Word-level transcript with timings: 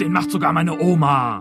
Den 0.00 0.10
macht 0.10 0.32
sogar 0.32 0.52
meine 0.52 0.76
Oma. 0.80 1.40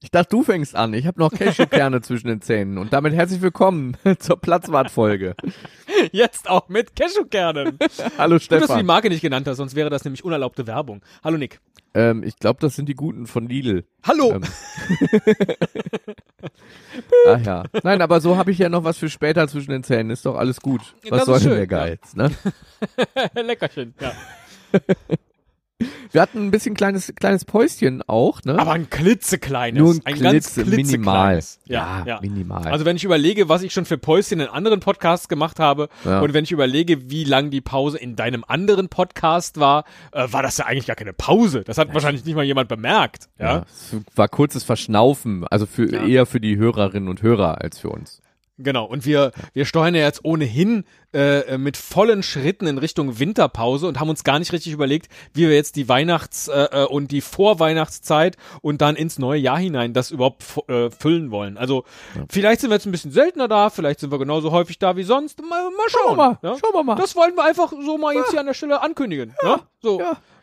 Ich 0.00 0.10
dachte, 0.10 0.30
du 0.30 0.42
fängst 0.42 0.74
an. 0.74 0.94
Ich 0.94 1.06
habe 1.06 1.20
noch 1.20 1.30
Cashewkerne 1.30 2.00
zwischen 2.02 2.28
den 2.28 2.40
Zähnen. 2.40 2.78
Und 2.78 2.94
damit 2.94 3.12
herzlich 3.12 3.42
willkommen 3.42 3.96
zur 4.18 4.40
Platzwartfolge. 4.40 5.34
Jetzt 6.12 6.48
auch 6.48 6.68
mit 6.68 6.94
Cashewkernen. 6.96 7.78
Hallo 8.18 8.36
Gut, 8.36 8.42
dass 8.42 8.48
du 8.48 8.56
die 8.56 8.64
Stefan. 8.64 8.86
Marke 8.86 9.08
nicht 9.08 9.20
genannt 9.22 9.46
hast, 9.48 9.56
sonst 9.58 9.74
wäre 9.74 9.90
das 9.90 10.04
nämlich 10.04 10.24
unerlaubte 10.24 10.66
Werbung. 10.66 11.02
Hallo 11.22 11.38
Nick. 11.38 11.60
Ähm, 11.94 12.22
ich 12.22 12.38
glaube, 12.38 12.58
das 12.60 12.74
sind 12.74 12.88
die 12.88 12.94
guten 12.94 13.26
von 13.26 13.48
Lidl. 13.48 13.84
Hallo. 14.02 14.32
Ähm. 14.32 14.42
Ach 17.26 17.40
ja. 17.44 17.64
Nein, 17.82 18.00
aber 18.00 18.20
so 18.20 18.36
habe 18.36 18.50
ich 18.50 18.58
ja 18.58 18.68
noch 18.68 18.84
was 18.84 18.98
für 18.98 19.10
später 19.10 19.46
zwischen 19.48 19.70
den 19.72 19.84
Zähnen. 19.84 20.10
Ist 20.10 20.24
doch 20.24 20.36
alles 20.36 20.60
gut. 20.60 20.94
Was 21.08 21.18
Das 21.18 21.26
soll 21.26 21.40
denn 21.40 21.50
der 21.50 21.66
Geiz, 21.66 22.14
ne? 22.14 22.30
Leckerchen. 23.34 23.94
Ja. 24.00 24.12
Wir 26.10 26.20
hatten 26.20 26.38
ein 26.46 26.50
bisschen 26.50 26.74
kleines, 26.74 27.12
kleines 27.14 27.44
Päuschen 27.44 28.02
auch, 28.06 28.40
ne? 28.44 28.58
Aber 28.58 28.72
ein 28.72 28.88
klitzekleines. 28.90 29.78
Nur 29.78 29.94
ein, 29.94 30.00
ein 30.04 30.14
Klitze, 30.14 30.64
ganz 30.64 30.76
minimal. 30.76 31.40
Ja, 31.64 31.98
Ja, 32.00 32.04
ja. 32.06 32.20
minimal. 32.20 32.66
Also 32.68 32.84
wenn 32.84 32.96
ich 32.96 33.04
überlege, 33.04 33.48
was 33.48 33.62
ich 33.62 33.72
schon 33.72 33.84
für 33.84 33.98
Päuschen 33.98 34.40
in 34.40 34.48
anderen 34.48 34.80
Podcasts 34.80 35.28
gemacht 35.28 35.58
habe 35.58 35.88
Ja. 36.04 36.20
und 36.20 36.34
wenn 36.34 36.44
ich 36.44 36.52
überlege, 36.52 37.10
wie 37.10 37.24
lang 37.24 37.50
die 37.50 37.60
Pause 37.60 37.98
in 37.98 38.16
deinem 38.16 38.44
anderen 38.46 38.88
Podcast 38.88 39.58
war, 39.60 39.84
äh, 40.12 40.26
war 40.30 40.42
das 40.42 40.58
ja 40.58 40.66
eigentlich 40.66 40.86
gar 40.86 40.96
keine 40.96 41.12
Pause. 41.12 41.62
Das 41.64 41.78
hat 41.78 41.92
wahrscheinlich 41.94 42.24
nicht 42.24 42.34
mal 42.34 42.44
jemand 42.44 42.68
bemerkt. 42.68 43.28
Ja. 43.38 43.44
ja, 43.58 43.64
es 43.70 43.96
war 44.16 44.28
kurzes 44.28 44.64
Verschnaufen, 44.64 45.46
also 45.50 45.66
für 45.66 45.90
Ja. 45.92 46.04
eher 46.06 46.26
für 46.26 46.40
die 46.40 46.56
Hörerinnen 46.56 47.08
und 47.08 47.22
Hörer 47.22 47.60
als 47.60 47.78
für 47.78 47.88
uns. 47.90 48.20
Genau, 48.58 48.84
und 48.84 49.06
wir, 49.06 49.32
wir 49.54 49.64
steuern 49.64 49.94
ja 49.94 50.02
jetzt 50.02 50.24
ohnehin 50.24 50.84
äh, 51.14 51.56
mit 51.56 51.76
vollen 51.76 52.22
Schritten 52.22 52.66
in 52.66 52.78
Richtung 52.78 53.18
Winterpause 53.18 53.86
und 53.86 53.98
haben 53.98 54.10
uns 54.10 54.24
gar 54.24 54.38
nicht 54.38 54.52
richtig 54.52 54.72
überlegt, 54.72 55.08
wie 55.32 55.48
wir 55.48 55.54
jetzt 55.54 55.76
die 55.76 55.88
Weihnachts- 55.88 56.48
äh, 56.48 56.82
äh, 56.82 56.84
und 56.86 57.10
die 57.10 57.22
Vorweihnachtszeit 57.22 58.36
und 58.60 58.80
dann 58.82 58.96
ins 58.96 59.18
neue 59.18 59.40
Jahr 59.40 59.58
hinein 59.58 59.94
das 59.94 60.10
überhaupt 60.10 60.44
äh, 60.68 60.90
füllen 60.90 61.30
wollen. 61.30 61.56
Also 61.56 61.84
vielleicht 62.30 62.60
sind 62.60 62.70
wir 62.70 62.74
jetzt 62.74 62.86
ein 62.86 62.92
bisschen 62.92 63.10
seltener 63.12 63.48
da, 63.48 63.70
vielleicht 63.70 64.00
sind 64.00 64.10
wir 64.12 64.18
genauso 64.18 64.52
häufig 64.52 64.78
da 64.78 64.96
wie 64.96 65.02
sonst. 65.04 65.40
Mal, 65.40 65.62
mal 65.70 65.88
schauen. 65.88 66.16
mal, 66.16 66.38
ja? 66.42 66.56
schauen 66.58 66.74
wir 66.74 66.82
mal. 66.82 66.96
Das 66.96 67.16
wollen 67.16 67.34
wir 67.34 67.44
einfach 67.44 67.72
so 67.72 67.98
mal 67.98 68.14
jetzt 68.14 68.30
hier 68.30 68.40
an 68.40 68.46
der 68.46 68.54
Stelle 68.54 68.82
ankündigen. 68.82 69.34
Ja, 69.42 69.60
So. 69.82 70.00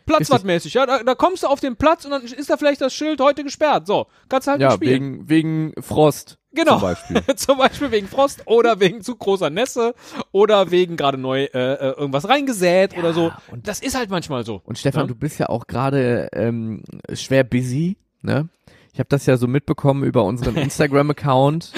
Ja. 0.09 0.17
Platzwartmäßig, 0.17 0.73
ja, 0.73 0.85
da, 0.85 1.03
da 1.03 1.15
kommst 1.15 1.43
du 1.43 1.47
auf 1.47 1.59
den 1.59 1.75
Platz 1.75 2.05
und 2.05 2.11
dann 2.11 2.23
ist 2.23 2.49
da 2.49 2.57
vielleicht 2.57 2.81
das 2.81 2.93
Schild 2.93 3.21
heute 3.21 3.43
gesperrt. 3.43 3.87
So, 3.87 4.07
kannst 4.27 4.47
halt 4.47 4.59
nicht 4.59 4.69
Ja, 4.69 4.75
spielen. 4.75 5.27
wegen, 5.29 5.71
wegen 5.73 5.81
Frost. 5.81 6.37
Genau. 6.51 6.79
Zum 6.79 6.81
Beispiel. 6.81 7.23
Zum 7.35 7.57
Beispiel 7.59 7.91
wegen 7.91 8.07
Frost 8.07 8.41
oder 8.45 8.79
wegen 8.79 9.01
zu 9.01 9.15
großer 9.15 9.49
Nässe 9.51 9.93
oder 10.31 10.71
wegen 10.71 10.97
gerade 10.97 11.17
neu 11.19 11.43
äh, 11.43 11.47
äh, 11.73 11.91
irgendwas 11.97 12.27
reingesät 12.27 12.97
oder 12.97 13.13
so. 13.13 13.31
und- 13.51 13.67
das 13.67 13.79
ist 13.81 13.95
halt 13.95 14.09
manchmal 14.09 14.43
so. 14.45 14.61
Und 14.63 14.77
Stefan, 14.79 15.01
Ja? 15.01 15.07
du 15.07 15.15
bist 15.15 15.39
ja 15.39 15.47
auch 15.49 15.67
gerade 15.67 16.29
ähm, 16.33 16.83
schwer 17.13 17.43
busy, 17.43 17.97
ne? 18.23 18.49
Ich 18.91 18.99
habe 18.99 19.09
das 19.09 19.27
ja 19.27 19.37
so 19.37 19.47
mitbekommen 19.47 20.03
über 20.03 20.23
unseren 20.23 20.55
Instagram-Account. 20.57 21.71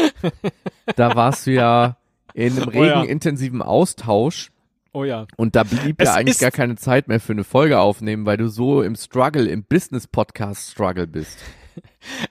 da 0.96 1.16
warst 1.16 1.46
du 1.48 1.52
ja 1.52 1.98
in 2.34 2.54
einem 2.54 2.70
Oh 2.70 2.72
regen, 2.72 2.86
ja. 2.86 3.04
intensiven 3.04 3.62
Austausch. 3.62 4.52
Oh 4.94 5.04
ja. 5.04 5.26
Und 5.38 5.56
da 5.56 5.64
blieb 5.64 5.96
Es 6.00 6.10
ja 6.10 6.16
eigentlich 6.16 6.40
gar 6.40 6.52
keine 6.52 6.76
Zeit 6.76 7.08
mehr 7.08 7.20
für 7.20 7.32
eine 7.32 7.44
Folge 7.44 7.80
aufnehmen, 7.80 8.26
weil 8.26 8.38
du 8.38 8.50
so 8.50 8.82
im 8.82 8.96
Struggle, 8.96 9.48
im 9.48 9.64
Business-Podcast-Struggle 9.64 11.08
bist. 11.08 11.38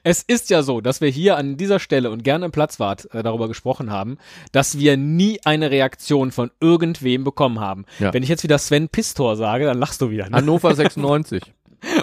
Es 0.02 0.22
ist 0.22 0.50
ja 0.50 0.62
so, 0.62 0.80
dass 0.80 1.00
wir 1.00 1.08
hier 1.08 1.36
an 1.36 1.56
dieser 1.56 1.78
Stelle 1.78 2.10
und 2.10 2.24
gerne 2.24 2.44
im 2.44 2.50
Platzwart 2.52 3.08
äh, 3.14 3.22
darüber 3.22 3.48
gesprochen 3.48 3.90
haben, 3.90 4.18
dass 4.52 4.78
wir 4.78 4.96
nie 4.96 5.40
eine 5.44 5.70
Reaktion 5.70 6.32
von 6.32 6.50
irgendwem 6.60 7.24
bekommen 7.24 7.60
haben. 7.60 7.86
Ja. 8.00 8.12
Wenn 8.12 8.22
ich 8.22 8.28
jetzt 8.28 8.42
wieder 8.42 8.58
Sven 8.58 8.88
Pistor 8.88 9.36
sage, 9.36 9.64
dann 9.64 9.78
lachst 9.78 10.00
du 10.02 10.10
wieder. 10.10 10.28
Ne? 10.28 10.36
Hannover 10.36 10.74
96. 10.74 11.54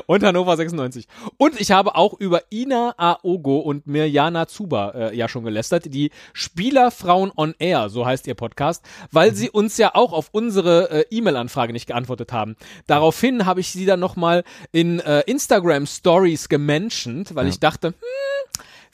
und 0.08 0.24
Hannover 0.24 0.58
96. 0.58 1.08
Und 1.38 1.62
ich 1.62 1.70
habe 1.72 1.96
auch 1.96 2.14
über 2.20 2.42
Ina 2.52 2.96
Aogo 2.98 3.60
und 3.60 3.86
Mirjana 3.86 4.48
Zuba 4.48 4.90
äh, 4.92 5.16
ja 5.16 5.28
schon 5.30 5.44
gelästert, 5.44 5.94
die 5.94 6.10
Spielerfrauen 6.34 7.32
on 7.36 7.54
Air, 7.60 7.90
so 7.90 8.06
heißt 8.06 8.26
ihr 8.26 8.34
Podcast, 8.36 8.84
weil 9.12 9.36
sie 9.36 9.50
uns 9.52 9.78
ja 9.78 9.94
auch 9.94 10.14
auf 10.14 10.30
unsere 10.32 10.90
äh, 10.90 11.06
E-Mail-Anfrage 11.12 11.72
nicht 11.74 11.86
geantwortet 11.88 12.34
haben. 12.34 12.56
Daraufhin 12.88 13.46
habe 13.46 13.60
ich 13.60 13.72
sie 13.72 13.86
dann 13.86 14.00
nochmal 14.00 14.44
in 14.72 15.00
äh, 15.02 15.22
Instagram 15.28 15.86
Stories 15.86 16.50
gementioned, 16.50 17.36
weil 17.36 17.46
Ja. 17.46 17.50
ich 17.52 17.60
dachte, 17.60 17.90
hm, 17.90 17.94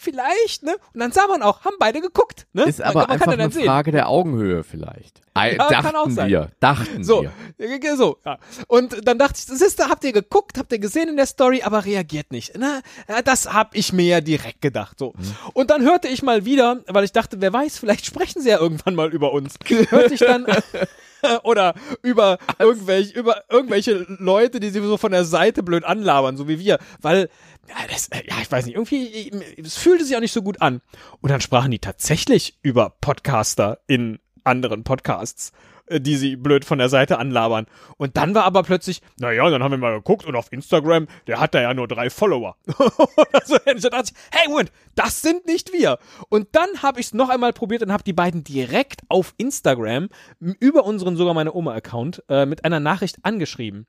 vielleicht, 0.04 0.64
ne? 0.64 0.76
Und 0.94 1.00
dann 1.00 1.12
sah 1.12 1.26
man 1.28 1.42
auch, 1.42 1.64
haben 1.66 1.76
beide 1.80 2.02
geguckt, 2.02 2.46
ne? 2.54 2.64
Ist 2.64 2.82
aber 2.82 3.10
einfach 3.10 3.28
eine 3.28 3.50
sehen. 3.52 3.66
Frage 3.66 3.92
der 3.92 4.10
Augenhöhe 4.10 4.64
vielleicht. 4.64 5.22
Ei, 5.34 5.56
Ja, 5.56 5.68
kann 5.70 5.88
auch 5.96 6.04
dachten 6.04 6.12
sein. 6.12 6.30
wir, 6.30 6.52
dachten 6.60 7.04
So, 7.04 7.26
wir. 7.58 7.98
so, 7.98 8.18
ja. 8.24 8.38
Und 8.68 9.08
dann 9.08 9.18
dachte 9.18 9.34
ich, 9.40 9.46
Sister, 9.46 9.90
habt 9.90 10.04
ihr 10.04 10.12
geguckt, 10.14 10.60
habt 10.60 10.72
ihr 10.72 10.80
gesehen 10.80 11.10
in 11.10 11.18
der 11.18 11.26
Story, 11.26 11.64
aber 11.64 11.86
reagiert 11.86 12.32
nicht. 12.32 12.54
Na, 12.58 12.82
ja, 13.10 13.22
das 13.24 13.52
hab 13.52 13.76
ich 13.76 13.94
mir 13.94 14.06
ja 14.06 14.22
direkt 14.22 14.62
gedacht. 14.62 15.00
So. 15.00 15.14
Mhm. 15.18 15.36
Und 15.54 15.70
dann 15.72 15.82
hörte 15.82 16.08
ich 16.08 16.22
mal 16.22 16.46
wieder, 16.46 16.82
weil 16.88 17.04
ich 17.04 17.12
dachte, 17.14 17.42
wer 17.42 17.52
weiß, 17.52 17.80
vielleicht 17.80 18.06
sprechen 18.06 18.42
sie 18.42 18.50
ja 18.50 18.60
irgendwann 18.60 18.94
mal 18.96 19.12
über 19.12 19.32
uns. 19.34 19.56
Hörte 19.90 20.14
ich 20.14 20.20
dann 20.20 20.46
oder 21.44 21.74
über 22.02 22.38
irgendwelche, 22.60 23.18
über 23.18 23.44
irgendwelche 23.50 24.06
Leute, 24.20 24.60
die 24.60 24.70
sie 24.70 24.82
so 24.82 24.98
von 24.98 25.12
der 25.12 25.26
Seite 25.26 25.64
blöd 25.64 25.84
anlabern, 25.84 26.38
so 26.38 26.48
wie 26.48 26.60
wir. 26.60 26.80
Weil, 27.02 27.30
ja, 27.68 27.76
das, 27.90 28.08
äh, 28.10 28.24
ja, 28.28 28.36
ich 28.42 28.52
weiß 28.52 28.66
nicht, 28.66 28.76
irgendwie, 28.76 29.32
es 29.58 29.78
fühlte 29.78 30.06
sich 30.06 30.16
auch 30.16 30.22
nicht 30.22 30.34
so 30.34 30.42
gut 30.42 30.62
an. 30.62 30.82
Und 31.22 31.30
dann 31.30 31.42
sprachen 31.42 31.72
die 31.72 31.80
tatsächlich 31.80 32.58
über 32.62 32.92
Podcaster 33.02 33.80
in 33.88 34.20
anderen 34.44 34.84
Podcasts 34.84 35.52
äh, 35.52 35.73
die 36.00 36.16
sie 36.16 36.36
blöd 36.36 36.66
von 36.66 36.78
der 36.78 36.90
Seite 36.90 37.20
anlabern. 37.20 37.66
Und 37.98 38.18
dann 38.18 38.36
war 38.36 38.44
aber 38.44 38.64
plötzlich, 38.64 39.02
naja, 39.20 39.50
dann 39.50 39.64
haben 39.64 39.72
wir 39.72 39.78
mal 39.78 39.96
geguckt 39.96 40.26
und 40.26 40.36
auf 40.36 40.52
Instagram, 40.52 41.08
der 41.28 41.40
hat 41.40 41.54
da 41.54 41.62
ja 41.62 41.74
nur 41.74 41.88
drei 41.88 42.10
Follower. 42.10 42.56
Oder 42.78 43.42
so 43.46 43.58
ähnlich. 43.66 43.84
Da 43.84 43.90
dachte 43.90 44.12
ich, 44.14 44.38
hey, 44.40 44.50
Moment, 44.50 44.72
das 44.96 45.22
sind 45.22 45.46
nicht 45.46 45.74
wir. 45.74 46.00
Und 46.30 46.50
dann 46.54 46.82
habe 46.82 47.00
ich 47.00 47.08
es 47.08 47.14
noch 47.14 47.30
einmal 47.30 47.54
probiert 47.54 47.84
und 47.84 47.92
habe 47.92 48.04
die 48.04 48.14
beiden 48.14 48.44
direkt 48.44 49.02
auf 49.10 49.34
Instagram 49.38 50.10
über 50.40 50.86
unseren 50.86 51.16
sogar 51.16 51.34
meine 51.34 51.54
Oma-Account 51.54 52.24
äh, 52.30 52.46
mit 52.46 52.66
einer 52.66 52.80
Nachricht 52.80 53.18
angeschrieben. 53.24 53.88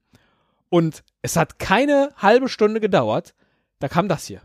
Und 0.69 1.05
es 1.23 1.37
hat 1.37 1.59
keine 1.59 2.11
halbe 2.17 2.49
Stunde 2.49 2.81
gedauert. 2.81 3.35
Da 3.79 3.89
kam 3.89 4.09
das 4.09 4.27
hier. 4.27 4.43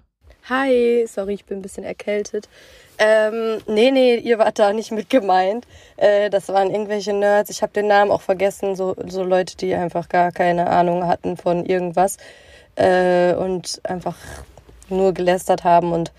Hi, 0.49 1.05
sorry, 1.07 1.35
ich 1.35 1.45
bin 1.45 1.59
ein 1.59 1.61
bisschen 1.61 1.83
erkältet. 1.83 2.49
Ähm, 2.97 3.59
nee, 3.67 3.91
nee, 3.91 4.15
ihr 4.15 4.39
wart 4.39 4.57
da 4.57 4.73
nicht 4.73 4.91
mit 4.91 5.07
gemeint. 5.07 5.67
Äh, 5.95 6.31
das 6.31 6.49
waren 6.49 6.71
irgendwelche 6.71 7.13
Nerds. 7.13 7.51
Ich 7.51 7.61
habe 7.61 7.71
den 7.71 7.85
Namen 7.85 8.09
auch 8.09 8.21
vergessen. 8.21 8.75
So, 8.75 8.95
so 9.05 9.21
Leute, 9.21 9.57
die 9.57 9.75
einfach 9.75 10.09
gar 10.09 10.31
keine 10.31 10.67
Ahnung 10.67 11.05
hatten 11.05 11.37
von 11.37 11.67
irgendwas. 11.67 12.17
Äh, 12.75 13.35
und 13.35 13.79
einfach 13.83 14.15
nur 14.89 15.13
gelästert 15.13 15.63
haben 15.63 15.91
und 15.91 16.11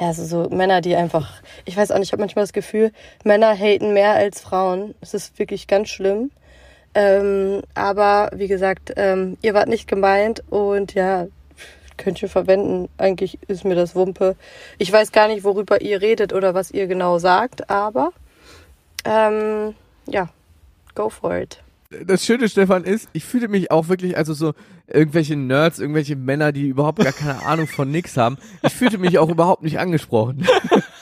ja, 0.00 0.12
so, 0.14 0.24
so 0.24 0.48
Männer, 0.48 0.80
die 0.80 0.96
einfach, 0.96 1.40
ich 1.64 1.76
weiß 1.76 1.92
auch 1.92 1.98
nicht, 1.98 2.08
ich 2.08 2.12
habe 2.12 2.22
manchmal 2.22 2.42
das 2.42 2.52
Gefühl, 2.52 2.90
Männer 3.22 3.56
haten 3.56 3.92
mehr 3.92 4.14
als 4.14 4.40
Frauen. 4.40 4.96
Es 5.00 5.14
ist 5.14 5.38
wirklich 5.38 5.68
ganz 5.68 5.90
schlimm. 5.90 6.32
Ähm, 6.94 7.62
aber 7.74 8.30
wie 8.34 8.48
gesagt, 8.48 8.94
ähm, 8.96 9.38
ihr 9.42 9.54
wart 9.54 9.68
nicht 9.68 9.86
gemeint 9.86 10.42
und 10.50 10.94
ja, 10.94 11.28
könnt 12.00 12.20
ihr 12.22 12.28
verwenden. 12.28 12.88
Eigentlich 12.98 13.38
ist 13.46 13.64
mir 13.64 13.76
das 13.76 13.94
Wumpe. 13.94 14.34
Ich 14.78 14.90
weiß 14.92 15.12
gar 15.12 15.28
nicht, 15.28 15.44
worüber 15.44 15.80
ihr 15.80 16.00
redet 16.00 16.32
oder 16.32 16.54
was 16.54 16.70
ihr 16.70 16.86
genau 16.86 17.18
sagt, 17.18 17.70
aber 17.70 18.12
ähm, 19.04 19.74
ja, 20.08 20.28
go 20.94 21.08
for 21.08 21.36
it. 21.36 21.62
das 22.06 22.24
Schöne, 22.24 22.48
Stefan, 22.48 22.84
ist, 22.84 23.08
ich 23.12 23.24
fühle 23.24 23.48
mich 23.48 23.70
auch 23.70 23.88
wirklich, 23.88 24.16
also 24.16 24.34
so 24.34 24.54
irgendwelche 24.86 25.36
Nerds, 25.36 25.78
irgendwelche 25.78 26.16
Männer, 26.16 26.52
die 26.52 26.68
überhaupt 26.68 27.02
gar 27.02 27.12
keine 27.12 27.44
Ahnung 27.46 27.66
von 27.66 27.90
nix 27.90 28.16
haben. 28.16 28.38
Ich 28.62 28.74
fühlte 28.74 28.98
mich 28.98 29.18
auch 29.18 29.28
überhaupt 29.28 29.62
nicht 29.62 29.78
angesprochen. 29.78 30.46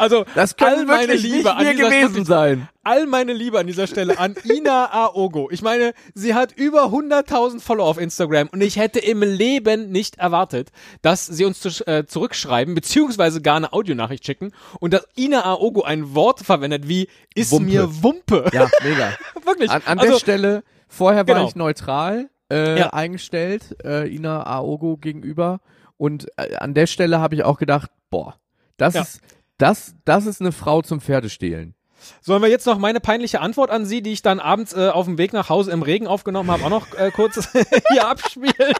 Also, 0.00 0.24
Das 0.34 0.56
all 0.58 0.76
kann 0.76 0.86
meine 0.86 1.08
wirklich 1.12 1.22
Liebe 1.22 1.54
an 1.54 1.58
dieser 1.66 1.74
gewesen 1.90 2.10
Stelle- 2.10 2.24
sein. 2.24 2.68
all 2.82 3.06
meine 3.06 3.32
Liebe 3.32 3.58
an 3.58 3.66
dieser 3.66 3.86
Stelle 3.86 4.18
an 4.18 4.34
Ina 4.44 4.86
Aogo. 4.92 5.48
Ich 5.50 5.62
meine, 5.62 5.92
sie 6.14 6.34
hat 6.34 6.52
über 6.52 6.90
100.000 6.90 7.60
Follower 7.60 7.86
auf 7.86 7.98
Instagram 7.98 8.48
und 8.52 8.60
ich 8.62 8.76
hätte 8.76 8.98
im 8.98 9.22
Leben 9.22 9.90
nicht 9.92 10.18
erwartet, 10.18 10.70
dass 11.02 11.26
sie 11.26 11.44
uns 11.44 11.60
zu, 11.60 11.68
äh, 11.86 12.06
zurückschreiben, 12.06 12.74
beziehungsweise 12.74 13.42
gar 13.42 13.56
eine 13.56 13.72
Audionachricht 13.72 14.24
schicken 14.24 14.52
und 14.80 14.92
dass 14.94 15.06
Ina 15.16 15.44
Aogo 15.44 15.82
ein 15.82 16.14
Wort 16.14 16.40
verwendet 16.40 16.88
wie 16.88 17.08
ist 17.34 17.52
Wumpe. 17.52 17.66
mir 17.70 18.02
Wumpe. 18.02 18.50
Ja, 18.52 18.68
mega. 18.82 19.12
Wirklich. 19.44 19.70
An, 19.70 19.82
an 19.84 19.98
also, 19.98 20.12
der 20.14 20.18
Stelle, 20.20 20.62
vorher 20.88 21.26
war 21.28 21.34
Genau. 21.34 21.48
ich 21.48 21.54
neutral 21.54 22.30
äh, 22.52 22.78
Ja. 22.78 22.90
eingestellt, 22.94 23.76
äh, 23.84 24.08
Ina 24.12 24.44
Aogo 24.44 24.96
gegenüber. 24.96 25.60
Und 25.96 26.26
äh, 26.36 26.56
an 26.56 26.74
der 26.74 26.86
Stelle 26.86 27.20
habe 27.20 27.34
ich 27.34 27.44
auch 27.44 27.58
gedacht, 27.58 27.90
boah, 28.10 28.36
das 28.76 28.94
Ja. 28.94 29.02
ist, 29.02 29.20
das, 29.60 29.94
das 30.04 30.26
ist 30.26 30.40
eine 30.40 30.52
Frau 30.52 30.82
zum 30.82 31.00
Pferdestehlen. 31.00 31.74
Sollen 32.22 32.40
wir 32.40 32.48
jetzt 32.48 32.66
noch 32.66 32.78
meine 32.78 32.98
peinliche 32.98 33.40
Antwort 33.40 33.70
an 33.70 33.84
Sie, 33.84 34.02
die 34.02 34.12
ich 34.12 34.22
dann 34.22 34.40
abends 34.40 34.72
äh, 34.72 34.88
auf 34.88 35.04
dem 35.04 35.18
Weg 35.18 35.34
nach 35.34 35.50
Hause 35.50 35.70
im 35.70 35.82
Regen 35.82 36.06
aufgenommen 36.06 36.50
habe, 36.50 36.64
auch 36.64 36.70
noch 36.70 36.94
äh, 36.94 37.10
kurz 37.10 37.50
hier 37.92 38.08
abspielen? 38.08 38.74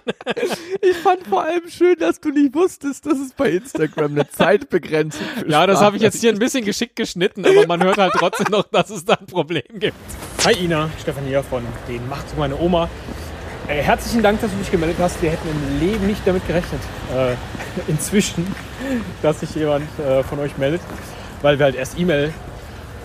Ich 0.81 0.97
fand 0.97 1.27
vor 1.27 1.45
allem 1.45 1.69
schön, 1.69 1.97
dass 1.99 2.21
du 2.21 2.31
nicht 2.31 2.55
wusstest, 2.55 3.05
dass 3.05 3.19
es 3.19 3.35
bei 3.35 3.51
Instagram 3.51 4.13
eine 4.13 4.29
Zeitbegrenzung 4.29 5.27
für 5.39 5.51
Ja, 5.51 5.67
das 5.67 5.81
habe 5.81 5.97
ich 5.97 6.03
jetzt 6.03 6.21
hier 6.21 6.33
ein 6.33 6.39
bisschen 6.39 6.65
geschickt 6.65 6.97
geschnitten, 6.97 7.45
aber 7.45 7.67
man 7.67 7.83
hört 7.83 7.99
halt 7.99 8.15
trotzdem 8.15 8.47
noch, 8.51 8.65
dass 8.65 8.89
es 8.89 9.05
da 9.05 9.15
ein 9.15 9.27
Problem 9.27 9.79
gibt. 9.79 9.97
Hi 10.45 10.55
Ina, 10.55 10.89
Stefan 11.01 11.25
hier 11.25 11.43
von 11.43 11.63
den 11.89 12.09
Macht 12.09 12.31
zu 12.31 12.37
meine 12.37 12.59
Oma. 12.59 12.89
Äh, 13.71 13.83
herzlichen 13.83 14.23
Dank, 14.23 14.41
dass 14.41 14.51
du 14.51 14.57
dich 14.57 14.71
gemeldet 14.71 14.97
hast. 14.99 15.23
Wir 15.23 15.31
hätten 15.31 15.49
im 15.49 15.79
Leben 15.79 16.07
nicht 16.09 16.27
damit 16.27 16.45
gerechnet, 16.45 16.81
äh, 17.15 17.35
inzwischen, 17.89 18.45
dass 19.23 19.41
sich 19.41 19.55
jemand 19.55 19.85
äh, 20.01 20.25
von 20.25 20.41
euch 20.41 20.59
meldet, 20.59 20.81
weil 21.41 21.59
wir 21.59 21.67
halt 21.67 21.77
erst 21.77 21.97
E-Mail 21.97 22.33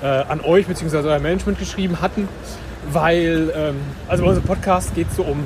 äh, 0.02 0.06
an 0.08 0.42
euch 0.42 0.66
bzw. 0.66 0.98
euer 0.98 1.20
Management 1.20 1.60
geschrieben 1.60 2.02
hatten, 2.02 2.28
weil, 2.92 3.54
ähm, 3.56 3.76
also 4.08 4.24
bei 4.24 4.30
unserem 4.30 4.48
Podcast 4.48 4.96
geht 4.96 5.08
es 5.10 5.18
so 5.18 5.24
um 5.24 5.44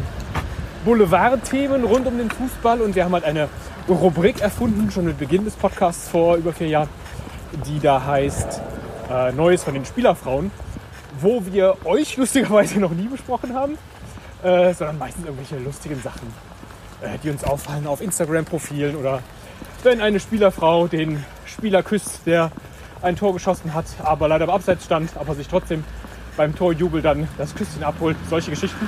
Boulevardthemen 0.85 1.83
rund 1.83 2.07
um 2.07 2.17
den 2.17 2.31
Fußball 2.31 2.79
und 2.79 2.95
wir 2.95 3.03
haben 3.03 3.11
halt 3.11 3.25
eine 3.25 3.49
Rubrik 3.89 4.39
erfunden, 4.39 4.89
schon 4.89 5.03
mit 5.03 5.17
Beginn 5.17 5.43
des 5.43 5.55
Podcasts 5.55 6.07
vor 6.07 6.37
über 6.37 6.53
vier 6.53 6.67
Jahren, 6.67 6.89
die 7.67 7.81
da 7.81 8.05
heißt 8.05 8.61
äh, 9.11 9.33
Neues 9.33 9.63
von 9.63 9.73
den 9.73 9.83
Spielerfrauen, 9.83 10.49
wo 11.19 11.45
wir 11.45 11.75
euch 11.83 12.15
lustigerweise 12.17 12.79
noch 12.79 12.91
nie 12.91 13.09
besprochen 13.09 13.53
haben, 13.53 13.77
äh, 14.43 14.73
sondern 14.73 14.97
meistens 14.97 15.25
irgendwelche 15.25 15.57
lustigen 15.57 16.01
Sachen, 16.01 16.33
äh, 17.01 17.17
die 17.23 17.29
uns 17.29 17.43
auffallen 17.43 17.87
auf 17.87 18.01
Instagram-Profilen 18.01 18.95
oder 18.95 19.21
wenn 19.83 20.01
eine 20.01 20.19
Spielerfrau 20.19 20.87
den 20.87 21.23
Spieler 21.45 21.83
küsst, 21.83 22.21
der 22.25 22.51
ein 23.01 23.15
Tor 23.15 23.33
geschossen 23.33 23.73
hat, 23.73 23.85
aber 24.03 24.27
leider 24.27 24.45
im 24.45 24.49
Abseits 24.49 24.85
stand, 24.85 25.15
aber 25.17 25.35
sich 25.35 25.47
trotzdem 25.47 25.83
beim 26.35 26.55
Torjubel 26.55 27.01
dann 27.01 27.27
das 27.37 27.55
Küsschen 27.55 27.83
abholt, 27.83 28.17
solche 28.29 28.51
Geschichten. 28.51 28.87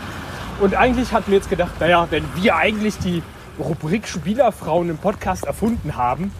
Und 0.59 0.75
eigentlich 0.75 1.11
hatten 1.13 1.31
wir 1.31 1.37
jetzt 1.37 1.49
gedacht, 1.49 1.79
naja, 1.79 2.07
wenn 2.09 2.23
wir 2.35 2.55
eigentlich 2.55 2.97
die 2.99 3.23
Rubrik 3.59 4.07
Spielerfrauen 4.07 4.89
im 4.89 4.97
Podcast 4.97 5.45
erfunden 5.45 5.95
haben, 5.95 6.31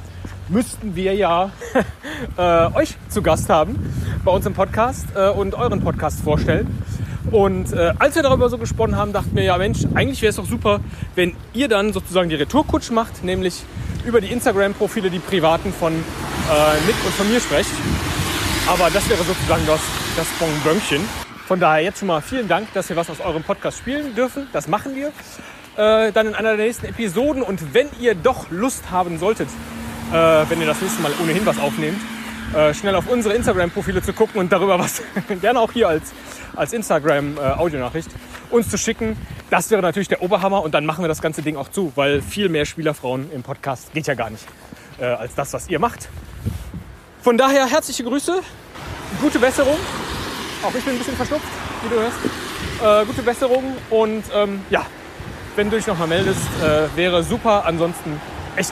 müssten 0.50 0.96
wir 0.96 1.16
ja 1.16 1.52
äh, 2.38 2.74
euch 2.74 2.96
zu 3.10 3.22
Gast 3.22 3.50
haben 3.50 3.94
bei 4.24 4.32
uns 4.32 4.46
im 4.46 4.54
Podcast 4.54 5.08
äh, 5.16 5.30
und 5.30 5.56
euren 5.56 5.82
Podcast 5.82 6.22
vorstellen. 6.22 6.84
Und 7.30 7.72
äh, 7.74 7.94
als 8.00 8.16
wir 8.16 8.24
darüber 8.24 8.50
so 8.50 8.58
gesponnen 8.58 8.96
haben, 8.96 9.14
dachten 9.14 9.36
wir, 9.36 9.44
ja 9.44 9.58
Mensch, 9.58 9.86
eigentlich 9.94 10.22
wäre 10.22 10.32
es 10.32 10.38
doch 10.38 10.48
super, 10.48 10.80
wenn 11.16 11.36
ihr 11.54 11.68
dann 11.68 11.94
sozusagen 11.94 12.30
die 12.30 12.36
Retourkutsch 12.36 12.92
macht, 12.92 13.24
nämlich 13.24 13.64
über 14.06 14.22
die 14.22 14.32
Instagram-Profile, 14.32 15.10
die 15.10 15.20
privaten 15.20 15.72
von 15.72 15.94
äh, 15.94 15.96
Nick 16.88 16.96
und 17.06 17.14
von 17.14 17.30
mir 17.30 17.40
sprecht. 17.40 17.72
Aber 18.68 18.90
das 18.90 19.08
wäre 19.10 19.24
sozusagen 19.24 19.64
das, 19.68 19.82
das 20.16 20.28
Bonbönchen. 20.40 21.02
Von 21.48 21.60
daher 21.60 21.84
jetzt 21.84 22.00
schon 22.00 22.08
mal 22.08 22.22
vielen 22.22 22.48
Dank, 22.48 22.74
dass 22.74 22.90
wir 22.90 22.96
was 22.96 23.10
aus 23.10 23.20
eurem 23.20 23.44
Podcast 23.44 23.78
spielen 23.78 24.16
dürfen. 24.16 24.48
Das 24.54 24.68
machen 24.68 24.96
wir. 24.96 25.12
Äh, 25.78 26.12
dann 26.12 26.28
in 26.28 26.36
einer 26.36 26.56
der 26.56 26.66
nächsten 26.66 26.86
Episoden. 26.86 27.44
Und 27.44 27.74
wenn 27.74 27.88
ihr 28.00 28.16
doch 28.16 28.50
Lust 28.50 28.90
haben 28.92 29.20
solltet, 29.20 29.50
äh, 30.12 30.16
wenn 30.50 30.60
ihr 30.60 30.68
das 30.68 30.82
nächste 30.82 31.02
Mal 31.02 31.12
ohnehin 31.22 31.46
was 31.46 31.60
aufnehmt, 31.60 32.00
äh, 32.56 32.74
schnell 32.74 32.96
auf 32.96 33.08
unsere 33.08 33.34
Instagram-Profile 33.36 34.02
zu 34.02 34.14
gucken 34.14 34.40
und 34.40 34.52
darüber 34.52 34.80
was 34.80 35.02
gerne 35.42 35.60
auch 35.60 35.72
hier 35.72 35.88
als, 35.88 36.12
als 36.56 36.74
Instagram-Audionachricht 36.74 38.10
uns 38.50 38.70
zu 38.70 38.78
schicken. 38.78 39.18
Das 39.50 39.70
wäre 39.72 39.82
natürlich 39.82 40.08
der 40.08 40.22
Oberhammer 40.22 40.62
und 40.62 40.74
dann 40.74 40.86
machen 40.86 41.04
wir 41.04 41.08
das 41.08 41.22
ganze 41.22 41.42
Ding 41.42 41.56
auch 41.56 41.70
zu, 41.70 41.92
weil 41.96 42.22
viel 42.22 42.50
mehr 42.50 42.66
Spielerfrauen 42.66 43.32
im 43.32 43.44
Podcast 43.44 43.94
geht 43.94 44.08
ja 44.08 44.14
gar 44.14 44.30
nicht 44.30 44.46
äh, 45.00 45.06
als 45.06 45.36
das, 45.36 45.54
was 45.54 45.70
ihr 45.70 45.80
macht. 45.80 46.10
Von 47.22 47.38
daher 47.38 47.66
herzliche 47.68 48.04
Grüße, 48.04 48.42
gute 49.22 49.40
Besserung. 49.40 49.78
Auch 50.64 50.74
ich 50.76 50.84
bin 50.84 50.94
ein 50.94 50.98
bisschen 50.98 51.16
verschnupft, 51.16 51.48
wie 51.84 51.90
du 51.90 52.02
hörst. 52.02 53.04
Äh, 53.04 53.06
gute 53.06 53.24
Besserung 53.24 53.64
und 53.90 54.24
ähm, 54.34 54.62
ja, 54.70 54.86
wenn 55.56 55.70
du 55.70 55.78
dich 55.78 55.88
nochmal 55.88 56.08
meldest, 56.08 56.42
äh, 56.64 56.96
wäre 56.96 57.24
super. 57.24 57.66
Ansonsten 57.66 58.20
echt, 58.56 58.72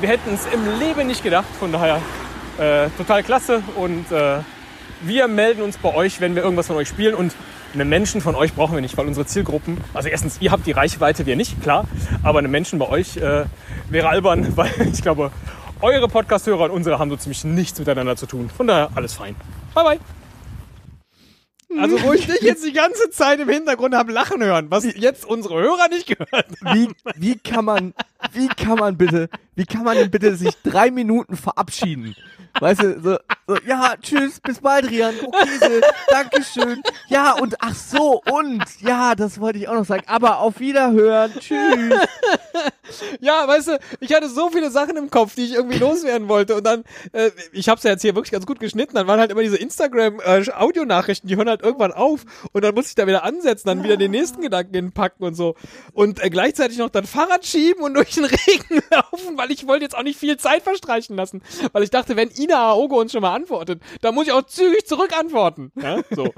wir 0.00 0.08
hätten 0.08 0.34
es 0.34 0.46
im 0.52 0.78
Leben 0.78 1.06
nicht 1.06 1.22
gedacht. 1.22 1.46
Von 1.58 1.72
daher 1.72 2.00
äh, 2.58 2.88
total 2.96 3.22
klasse 3.22 3.62
und 3.76 4.10
äh, 4.12 4.38
wir 5.02 5.28
melden 5.28 5.62
uns 5.62 5.78
bei 5.78 5.94
euch, 5.94 6.20
wenn 6.20 6.34
wir 6.34 6.42
irgendwas 6.42 6.66
von 6.66 6.76
euch 6.76 6.88
spielen 6.88 7.14
und 7.14 7.34
einen 7.74 7.88
Menschen 7.88 8.20
von 8.20 8.34
euch 8.34 8.54
brauchen 8.54 8.74
wir 8.74 8.80
nicht, 8.80 8.96
weil 8.96 9.06
unsere 9.06 9.26
Zielgruppen, 9.26 9.78
also 9.94 10.08
erstens, 10.08 10.38
ihr 10.40 10.52
habt 10.52 10.66
die 10.66 10.72
Reichweite, 10.72 11.26
wir 11.26 11.36
nicht, 11.36 11.62
klar, 11.62 11.86
aber 12.22 12.38
einen 12.38 12.50
Menschen 12.50 12.78
bei 12.78 12.88
euch 12.88 13.16
äh, 13.16 13.44
wäre 13.88 14.08
albern, 14.08 14.52
weil 14.56 14.70
ich 14.92 15.02
glaube, 15.02 15.32
eure 15.80 16.08
Podcast-Hörer 16.08 16.64
und 16.64 16.70
unsere 16.70 16.98
haben 16.98 17.10
so 17.10 17.16
ziemlich 17.16 17.44
nichts 17.44 17.78
miteinander 17.78 18.16
zu 18.16 18.26
tun. 18.26 18.50
Von 18.54 18.68
daher 18.68 18.90
alles 18.94 19.14
fein. 19.14 19.34
Bye 19.74 19.84
bye. 19.84 19.98
Also 21.78 22.02
wo 22.02 22.12
ich 22.12 22.26
dich 22.26 22.42
jetzt 22.42 22.64
die 22.64 22.72
ganze 22.72 23.10
Zeit 23.10 23.40
im 23.40 23.48
Hintergrund 23.48 23.94
habe 23.94 24.12
lachen 24.12 24.42
hören, 24.42 24.66
was 24.70 24.84
jetzt 24.84 25.24
unsere 25.24 25.54
Hörer 25.54 25.88
nicht 25.88 26.06
gehört 26.06 26.46
haben. 26.62 26.74
Wie, 26.74 26.88
wie 27.16 27.38
kann 27.38 27.64
man, 27.64 27.94
wie 28.32 28.48
kann 28.48 28.78
man 28.78 28.96
bitte, 28.96 29.28
wie 29.54 29.64
kann 29.64 29.82
man 29.84 29.96
denn 29.96 30.10
bitte 30.10 30.36
sich 30.36 30.54
drei 30.62 30.90
Minuten 30.90 31.36
verabschieden? 31.36 32.14
Weißt 32.60 32.82
du, 32.82 33.00
so, 33.00 33.18
so 33.46 33.56
ja, 33.66 33.94
tschüss, 34.00 34.40
bis 34.40 34.60
bald, 34.60 34.90
Rian. 34.90 35.14
Okay, 35.22 35.58
so, 35.60 35.80
Dankeschön. 36.08 36.82
Ja, 37.08 37.32
und 37.32 37.56
ach 37.60 37.74
so, 37.74 38.22
und, 38.30 38.64
ja, 38.80 39.14
das 39.14 39.40
wollte 39.40 39.58
ich 39.58 39.68
auch 39.68 39.74
noch 39.74 39.84
sagen. 39.84 40.04
Aber 40.06 40.38
auf 40.38 40.60
Wiederhören. 40.60 41.32
Tschüss. 41.38 41.98
Ja, 43.20 43.46
weißt 43.46 43.68
du, 43.68 43.78
ich 44.00 44.12
hatte 44.12 44.28
so 44.28 44.50
viele 44.50 44.70
Sachen 44.70 44.96
im 44.96 45.10
Kopf, 45.10 45.34
die 45.34 45.44
ich 45.44 45.54
irgendwie 45.54 45.78
loswerden 45.78 46.28
wollte. 46.28 46.56
Und 46.56 46.64
dann, 46.64 46.84
äh, 47.12 47.30
ich 47.52 47.68
habe 47.68 47.78
es 47.78 47.84
ja 47.84 47.92
jetzt 47.92 48.02
hier 48.02 48.14
wirklich 48.14 48.32
ganz 48.32 48.46
gut 48.46 48.60
geschnitten. 48.60 48.94
Dann 48.94 49.06
waren 49.06 49.20
halt 49.20 49.30
immer 49.30 49.42
diese 49.42 49.56
Instagram-Audionachrichten, 49.56 51.28
die 51.28 51.36
hören 51.36 51.48
halt 51.48 51.62
irgendwann 51.62 51.92
auf. 51.92 52.24
Und 52.52 52.64
dann 52.64 52.74
muss 52.74 52.88
ich 52.88 52.94
da 52.94 53.06
wieder 53.06 53.24
ansetzen, 53.24 53.68
dann 53.68 53.82
wieder 53.84 53.96
den 53.96 54.10
nächsten 54.10 54.42
Gedanken 54.42 54.74
hinpacken 54.74 55.24
und 55.24 55.34
so. 55.34 55.54
Und 55.92 56.22
äh, 56.22 56.30
gleichzeitig 56.30 56.78
noch 56.78 56.90
dann 56.90 57.06
Fahrrad 57.06 57.46
schieben 57.46 57.82
und 57.82 57.94
durch 57.94 58.10
den 58.10 58.24
Regen 58.24 58.82
laufen, 58.90 59.36
weil 59.36 59.50
ich 59.50 59.66
wollte 59.66 59.84
jetzt 59.84 59.96
auch 59.96 60.02
nicht 60.02 60.18
viel 60.18 60.36
Zeit 60.36 60.62
verstreichen 60.62 61.16
lassen. 61.16 61.42
Weil 61.72 61.82
ich 61.82 61.90
dachte, 61.90 62.16
wenn 62.16 62.30
Ina 62.42 62.70
Aogo 62.70 63.00
uns 63.00 63.12
schon 63.12 63.22
mal 63.22 63.34
antwortet, 63.34 63.82
dann 64.00 64.14
muss 64.14 64.26
ich 64.26 64.32
auch 64.32 64.42
zügig 64.42 64.86
zurück 64.86 65.16
antworten. 65.18 65.72
Ja, 65.80 66.02
so. 66.10 66.24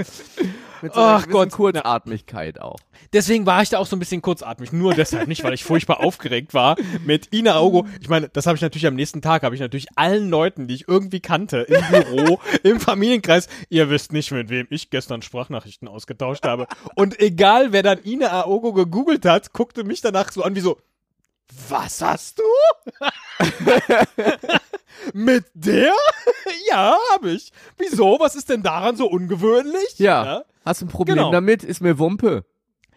Mit 0.83 0.93
so 0.93 1.01
Ach 1.01 1.27
Gott. 1.29 1.51
Kurzatmigkeit 1.51 2.61
auch. 2.61 2.77
Deswegen 3.15 3.47
war 3.47 3.63
ich 3.63 3.71
da 3.71 3.79
auch 3.79 3.87
so 3.87 3.97
ein 3.97 4.01
bisschen 4.01 4.21
kurzatmig. 4.21 4.71
Nur 4.71 4.93
deshalb 4.93 5.29
nicht, 5.29 5.43
weil 5.43 5.55
ich 5.55 5.65
furchtbar 5.65 6.01
aufgeregt 6.01 6.53
war 6.53 6.77
mit 7.07 7.33
Ina 7.33 7.57
Augo. 7.57 7.87
Ich 8.03 8.11
meine, 8.11 8.29
das 8.29 8.47
habe 8.47 8.57
ich 8.57 8.61
natürlich 8.61 8.87
am 8.87 8.95
nächsten 8.95 9.23
Tag, 9.23 9.45
habe 9.45 9.55
ich 9.55 9.63
natürlich 9.63 9.87
allen 9.97 10.29
Leuten, 10.29 10.69
die 10.69 10.75
ich 10.75 10.87
irgendwie 10.87 11.21
kannte, 11.21 11.61
im 11.63 11.83
Büro, 11.91 12.39
im 12.63 12.81
Familienkreis, 12.81 13.49
ihr 13.71 13.89
wisst 13.89 14.13
nicht, 14.13 14.31
mit 14.31 14.51
wem 14.51 14.67
ich 14.69 14.91
gestern 14.91 15.23
Sprachnachrichten 15.23 15.89
ausgetauscht 15.89 16.45
habe. 16.45 16.67
Und 16.97 17.19
egal, 17.19 17.73
wer 17.73 17.83
dann 17.83 18.05
Ina 18.05 18.43
Aogo 18.43 18.75
gegoogelt 18.75 19.25
hat, 19.25 19.55
guckte 19.55 19.85
mich 19.85 20.03
danach 20.03 20.31
so 20.33 20.43
an 20.43 20.55
wie 20.55 20.61
so, 20.61 20.77
was 21.69 22.03
hast 22.03 22.41
du? 22.41 22.43
mit 25.25 25.45
der? 25.55 25.93
ja, 26.71 26.97
habe 27.13 27.31
ich. 27.33 27.53
Wieso? 27.79 28.19
Was 28.21 28.35
ist 28.37 28.49
denn 28.49 28.63
daran 28.63 28.97
so 28.97 29.07
ungewöhnlich? 29.09 29.99
Ja. 29.99 30.45
Hast 30.65 30.81
du 30.81 30.87
ein 30.87 30.89
Problem 30.89 31.17
Genau. 31.17 31.31
damit? 31.31 31.65
Ist 31.65 31.81
mir 31.81 31.99
Wumpe. 31.99 32.45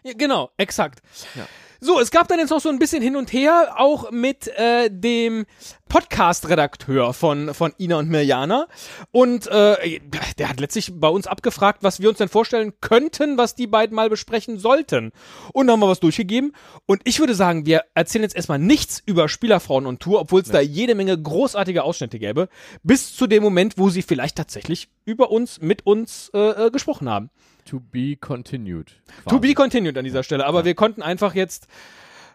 Ja, 0.02 0.12
genau, 0.16 0.50
exakt. 0.56 1.00
Ja. 1.34 1.46
So, 1.80 2.00
es 2.00 2.10
gab 2.10 2.26
dann 2.28 2.38
jetzt 2.40 2.50
noch 2.50 2.60
so 2.60 2.68
ein 2.70 2.78
bisschen 2.80 3.02
hin 3.02 3.14
und 3.14 3.32
her, 3.32 3.74
auch 3.76 4.10
mit 4.10 4.48
äh, 4.48 4.88
dem 4.90 5.46
Podcast-Redakteur 5.88 7.12
von, 7.12 7.54
von 7.54 7.72
Ina 7.78 7.98
und 7.98 8.08
Mirjana. 8.08 8.66
Und 9.10 9.46
äh, 9.46 10.00
der 10.38 10.48
hat 10.48 10.60
letztlich 10.60 10.92
bei 10.94 11.08
uns 11.08 11.26
abgefragt, 11.26 11.82
was 11.82 12.00
wir 12.00 12.08
uns 12.08 12.18
denn 12.18 12.28
vorstellen 12.28 12.72
könnten, 12.80 13.38
was 13.38 13.54
die 13.54 13.66
beiden 13.66 13.94
mal 13.94 14.10
besprechen 14.10 14.58
sollten. 14.58 15.12
Und 15.52 15.66
dann 15.66 15.74
haben 15.74 15.80
wir 15.80 15.88
was 15.88 16.00
durchgegeben. 16.00 16.52
Und 16.86 17.00
ich 17.04 17.18
würde 17.20 17.34
sagen, 17.34 17.66
wir 17.66 17.82
erzählen 17.94 18.22
jetzt 18.22 18.36
erstmal 18.36 18.58
nichts 18.58 19.02
über 19.04 19.28
Spielerfrauen 19.28 19.86
und 19.86 20.00
Tour, 20.00 20.20
obwohl 20.20 20.42
es 20.42 20.50
da 20.50 20.60
jede 20.60 20.94
Menge 20.94 21.20
großartige 21.20 21.82
Ausschnitte 21.82 22.18
gäbe, 22.18 22.48
bis 22.82 23.14
zu 23.16 23.26
dem 23.26 23.42
Moment, 23.42 23.78
wo 23.78 23.90
sie 23.90 24.02
vielleicht 24.02 24.36
tatsächlich 24.36 24.88
über 25.04 25.30
uns, 25.30 25.60
mit 25.60 25.86
uns 25.86 26.30
äh, 26.34 26.66
äh, 26.66 26.70
gesprochen 26.70 27.08
haben. 27.08 27.30
To 27.66 27.80
be 27.80 28.16
continued. 28.16 28.92
To 29.28 29.38
be 29.40 29.52
continued 29.52 29.98
an 29.98 30.04
dieser 30.04 30.22
Stelle. 30.22 30.46
Aber 30.46 30.64
wir 30.64 30.74
konnten 30.74 31.02
einfach 31.02 31.34
jetzt, 31.34 31.66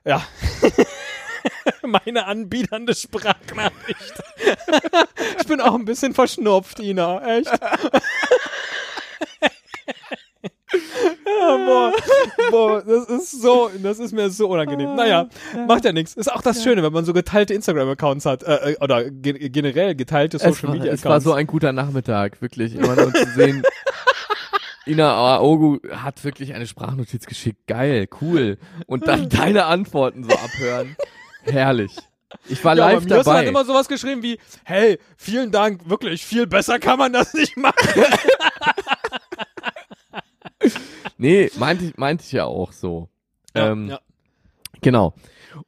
ja, 0.06 0.24
meine 1.84 2.26
anbiedernde 2.26 2.96
Sprachnachricht. 2.96 4.24
ich 5.40 5.48
bin 5.48 5.62
auch 5.62 5.76
ein 5.76 5.86
bisschen 5.86 6.14
verschnupft, 6.14 6.80
Ina. 6.80 7.38
Echt. 7.38 7.52
Ja, 11.26 11.58
boah, 11.58 11.94
boah, 12.52 12.84
das 12.84 13.08
ist 13.08 13.42
so, 13.42 13.70
das 13.82 14.00
ist 14.00 14.12
mir 14.12 14.30
so 14.30 14.50
unangenehm. 14.50 14.96
Naja, 14.96 15.30
macht 15.68 15.86
ja 15.86 15.92
nichts. 15.92 16.14
Ist 16.16 16.32
auch 16.32 16.42
das 16.42 16.64
Schöne, 16.64 16.82
wenn 16.84 16.94
man 16.94 17.06
so 17.06 17.14
geteilte 17.14 17.54
Instagram-Accounts 17.54 18.26
hat, 18.26 18.44
äh, 18.44 18.72
äh, 18.72 18.78
oder 18.80 19.10
ge 19.10 19.50
generell 19.50 19.94
geteilte 19.96 20.38
es 20.38 20.44
Social 20.44 20.70
war, 20.70 20.76
Media 20.76 20.92
es 20.92 21.06
war 21.06 21.22
so 21.22 21.34
ein 21.34 21.46
guter 21.46 21.74
Nachmittag, 21.74 22.42
wirklich. 22.42 22.76
Immer 22.76 22.96
nur 22.96 23.14
zu 23.14 23.26
sehen. 23.36 23.64
Ina 24.86 25.38
Aogo 25.38 25.80
hat 25.92 26.24
wirklich 26.24 26.54
eine 26.54 26.68
Sprachnotiz 26.68 27.26
geschickt. 27.26 27.68
Geil, 27.68 28.08
cool. 28.22 28.58
Und 28.86 29.08
dann 29.08 29.30
deine 29.30 29.66
Antworten 29.66 30.24
so 30.24 30.32
abhören. 30.36 30.98
Herrlich. 31.44 31.96
Ich 32.48 32.64
war 32.64 32.76
Ja, 32.76 32.90
live 32.92 33.06
Mirsa 33.06 33.24
dabei. 33.24 33.40
hat 33.40 33.46
immer 33.46 33.64
sowas 33.66 33.88
geschrieben 33.88 34.24
wie, 34.24 34.40
hey, 34.64 34.98
vielen 35.18 35.52
Dank, 35.52 35.88
wirklich, 35.88 36.26
viel 36.26 36.48
besser 36.48 36.80
kann 36.80 36.98
man 36.98 37.14
das 37.14 37.34
nicht 37.34 37.56
machen. 37.58 38.04
nee, 41.18 41.52
meinte 41.58 41.86
ich, 41.86 41.98
meinte 41.98 42.24
ich 42.24 42.32
ja 42.32 42.46
auch 42.46 42.72
so. 42.72 43.10
ähm, 43.56 43.90
ja. 43.90 44.00
Genau. 44.82 45.14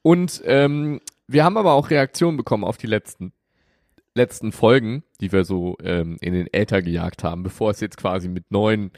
Und 0.02 0.42
ähm, 0.46 1.00
wir 1.28 1.44
haben 1.44 1.58
aber 1.58 1.74
auch 1.74 1.90
Reaktionen 1.90 2.38
bekommen 2.38 2.64
auf 2.64 2.78
die 2.78 2.88
letzten 2.88 3.32
letzten 4.18 4.54
Folgen, 4.54 5.04
die 5.20 5.32
wir 5.34 5.44
so 5.44 5.76
ähm, 5.84 6.18
in 6.22 6.34
den 6.34 6.48
Äther 6.54 6.82
gejagt 6.82 7.24
haben, 7.24 7.44
bevor 7.44 7.72
es 7.72 7.82
jetzt 7.82 7.98
quasi 7.98 8.30
mit 8.30 8.50
neuen 8.50 8.92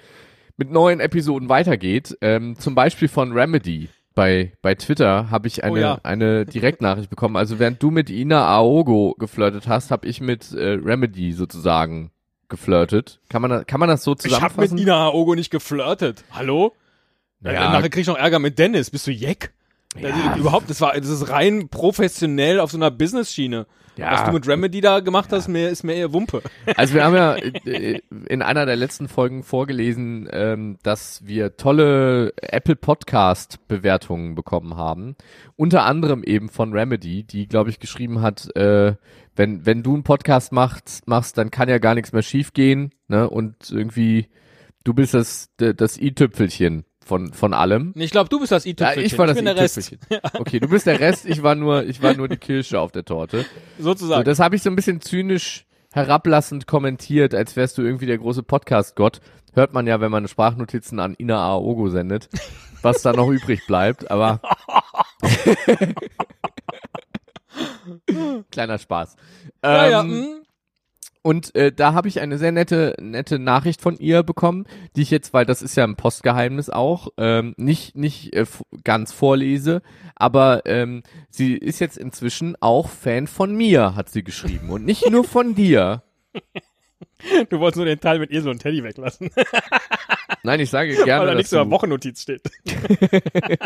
mit 0.58 0.72
neuen 0.72 1.00
Episoden 1.00 1.50
weitergeht. 1.50 2.18
Ähm, 2.22 2.58
zum 2.58 2.76
Beispiel 2.76 3.08
von 3.08 3.32
Remedy. 3.32 3.90
Bei, 4.18 4.52
bei 4.64 4.74
Twitter 4.74 5.30
habe 5.30 5.48
ich 5.48 5.64
eine, 5.64 5.74
Oh 5.74 5.78
ja. 5.78 6.00
eine 6.02 6.44
Direktnachricht 6.48 7.08
bekommen. 7.12 7.36
Also 7.36 7.60
während 7.60 7.84
du 7.84 7.92
mit 7.92 8.10
Ina 8.10 8.48
Aogo 8.48 9.16
geflirtet 9.20 9.68
hast, 9.68 9.92
habe 9.92 10.08
ich 10.08 10.22
mit 10.22 10.54
äh, 10.54 10.70
Remedy 10.72 11.34
sozusagen 11.34 12.10
geflirtet. 12.50 13.20
Kann 13.30 13.44
man, 13.44 13.64
kann 13.68 13.80
man 13.80 13.90
das 13.90 14.04
so 14.04 14.14
Ich 14.14 14.32
hab 14.34 14.52
zusammenfassen? 14.54 14.74
mit 14.74 14.82
Ina 14.84 15.06
Aogo 15.06 15.36
nicht 15.36 15.52
geflirtet. 15.52 16.24
Hallo? 16.32 16.74
Ja. 17.44 17.52
Ja. 17.52 17.72
Nachher 17.72 17.90
krieg 17.90 18.02
ich 18.02 18.08
noch 18.08 18.18
Ärger 18.18 18.40
mit 18.40 18.58
Dennis. 18.58 18.90
Bist 18.90 19.06
du 19.06 19.12
Jeck? 19.12 19.52
Ja. 19.96 20.36
Überhaupt, 20.36 20.68
das 20.72 20.82
war, 20.82 20.94
das 20.94 21.10
ist 21.10 21.30
rein 21.30 21.70
professionell 21.70 22.60
auf 22.60 22.72
so 22.72 22.78
einer 22.80 22.90
Business-Schiene. 22.90 23.68
Ja. 23.98 24.12
Was 24.12 24.26
du 24.26 24.32
mit 24.32 24.48
Remedy 24.48 24.82
da 24.82 25.00
gemacht 25.00 25.32
hast, 25.32 25.48
mir, 25.48 25.70
ist 25.70 25.84
mir 25.84 25.94
eher 25.94 26.14
Wumpe. 26.14 26.42
Also 26.76 26.94
wir 26.94 27.04
haben 27.04 27.16
ja 27.16 27.36
äh, 27.36 28.00
in 28.28 28.42
einer 28.42 28.66
der 28.66 28.76
letzten 28.76 29.08
Folgen 29.08 29.44
vorgelesen, 29.44 30.28
ähm, 30.32 30.78
dass 30.84 31.26
wir 31.26 31.58
tolle 31.58 32.34
Apple 32.42 32.76
Podcast 32.76 33.68
Bewertungen 33.68 34.36
bekommen 34.36 34.76
haben. 34.76 35.16
Unter 35.56 35.86
anderem 35.86 36.24
eben 36.24 36.50
von 36.50 36.74
Remedy, 36.74 37.24
die, 37.24 37.48
glaube 37.48 37.70
ich, 37.70 37.80
geschrieben 37.80 38.22
hat, 38.22 38.56
äh, 38.56 38.96
wenn, 39.36 39.66
wenn 39.66 39.84
du 39.84 39.94
einen 39.94 40.04
Podcast 40.04 40.52
machst, 40.52 41.08
machst, 41.08 41.38
dann 41.38 41.52
kann 41.52 41.70
ja 41.70 41.78
gar 41.78 41.96
nichts 41.96 42.12
mehr 42.12 42.24
schiefgehen, 42.24 42.94
ne? 43.08 43.30
Und 43.30 43.72
irgendwie, 43.72 44.28
du 44.84 44.94
bist 44.94 45.14
das, 45.14 45.50
das 45.58 45.98
i-Tüpfelchen 45.98 46.86
von, 47.08 47.32
von 47.34 47.54
allem. 47.54 47.94
Ich 47.96 48.12
glaube, 48.12 48.30
du 48.30 48.40
bist 48.40 48.52
das 48.52 48.66
Ja, 48.66 48.72
i-Tüpfelchen. 48.72 49.06
ich 49.06 49.18
war 49.18 49.28
das 49.28 49.36
bin 49.38 49.46
der 49.46 49.56
Rest. 49.56 49.78
i-Tüpfelchen. 49.78 50.22
Okay, 50.40 50.60
du 50.60 50.68
bist 50.68 50.86
der 50.86 51.00
Rest, 51.00 51.26
ich 51.26 51.42
war 51.42 51.56
nur, 51.56 51.84
ich 51.86 52.02
war 52.04 52.14
nur 52.14 52.28
die 52.28 52.38
Kirsche 52.38 52.80
auf 52.80 52.92
der 52.92 53.06
Torte. 53.06 53.46
So, 53.78 53.86
Sozusagen. 53.86 54.26
das 54.26 54.40
habe 54.40 54.56
ich 54.56 54.62
so 54.64 54.70
ein 54.70 54.76
bisschen 54.76 55.02
zynisch 55.02 55.66
herablassend 55.94 56.68
kommentiert, 56.68 57.34
als 57.34 57.56
wärst 57.56 57.78
du 57.78 57.82
irgendwie 57.82 58.06
der 58.06 58.18
große 58.18 58.44
Podcast-Gott. 58.44 59.22
Hört 59.54 59.74
man 59.74 59.88
ja, 59.88 60.00
wenn 60.02 60.12
man 60.12 60.28
Sprachnotizen 60.28 61.00
an 61.00 61.16
Ina 61.18 61.42
Aogo 61.44 61.90
sendet, 61.90 62.30
was 62.84 63.02
da 63.02 63.14
noch 63.14 63.30
übrig 63.30 63.66
bleibt, 63.66 64.12
aber 64.12 64.42
kleiner 68.52 68.78
Spaß. 68.78 69.16
ja, 69.64 69.90
ja, 69.90 70.02
Ähm, 70.02 70.10
hm. 70.12 70.28
Und 71.28 71.54
äh, 71.56 71.74
da 71.74 71.94
habe 71.94 72.08
ich 72.08 72.22
eine 72.22 72.38
sehr 72.38 72.54
nette, 72.54 72.96
nette 73.02 73.38
Nachricht 73.38 73.82
von 73.82 73.98
ihr 73.98 74.24
bekommen, 74.24 74.66
die 74.96 75.02
ich 75.02 75.12
jetzt, 75.12 75.34
weil 75.34 75.46
das 75.46 75.62
ist 75.62 75.76
ja 75.76 75.84
ein 75.84 75.98
Postgeheimnis 75.98 76.70
auch, 76.70 77.10
ähm, 77.18 77.54
nicht, 77.58 77.98
nicht 77.98 78.34
äh, 78.34 78.46
ganz 78.86 79.12
vorlese, 79.12 79.82
aber 80.16 80.62
ähm, 80.66 81.04
sie 81.30 81.58
ist 81.58 81.80
jetzt 81.80 81.98
inzwischen 81.98 82.56
auch 82.62 82.88
Fan 82.88 83.28
von 83.28 83.54
mir, 83.54 83.94
hat 83.94 84.08
sie 84.08 84.24
geschrieben. 84.24 84.70
Und 84.70 84.86
nicht 84.86 85.12
nur 85.12 85.26
von 85.26 85.54
dir. 85.54 86.02
Du 87.50 87.60
wolltest 87.60 87.76
nur 87.76 87.86
den 87.86 88.00
Teil 88.00 88.20
mit 88.20 88.32
Esel 88.32 88.50
und 88.52 88.60
Teddy 88.60 88.82
weglassen, 88.86 89.30
Nein, 90.44 90.62
ich 90.62 90.70
sage 90.70 90.96
weil 90.98 91.04
gerne. 91.04 91.26
da 91.26 91.36
nichts 91.36 91.52
über 91.52 91.70
Wochennotiz 91.70 92.22
steht. 92.22 92.44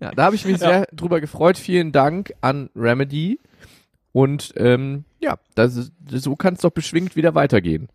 Ja, 0.00 0.10
da 0.10 0.24
habe 0.24 0.36
ich 0.36 0.44
mich 0.44 0.58
sehr 0.58 0.86
drüber 0.92 1.20
gefreut. 1.20 1.56
Vielen 1.56 1.90
Dank 1.90 2.34
an 2.42 2.68
Remedy. 2.76 3.40
Und 4.16 4.54
ähm, 4.56 5.04
ja, 5.20 5.36
das 5.56 5.90
so 6.10 6.36
kann 6.36 6.54
es 6.54 6.60
doch 6.60 6.70
beschwingt 6.70 7.16
wieder 7.16 7.34
weitergehen. 7.34 7.90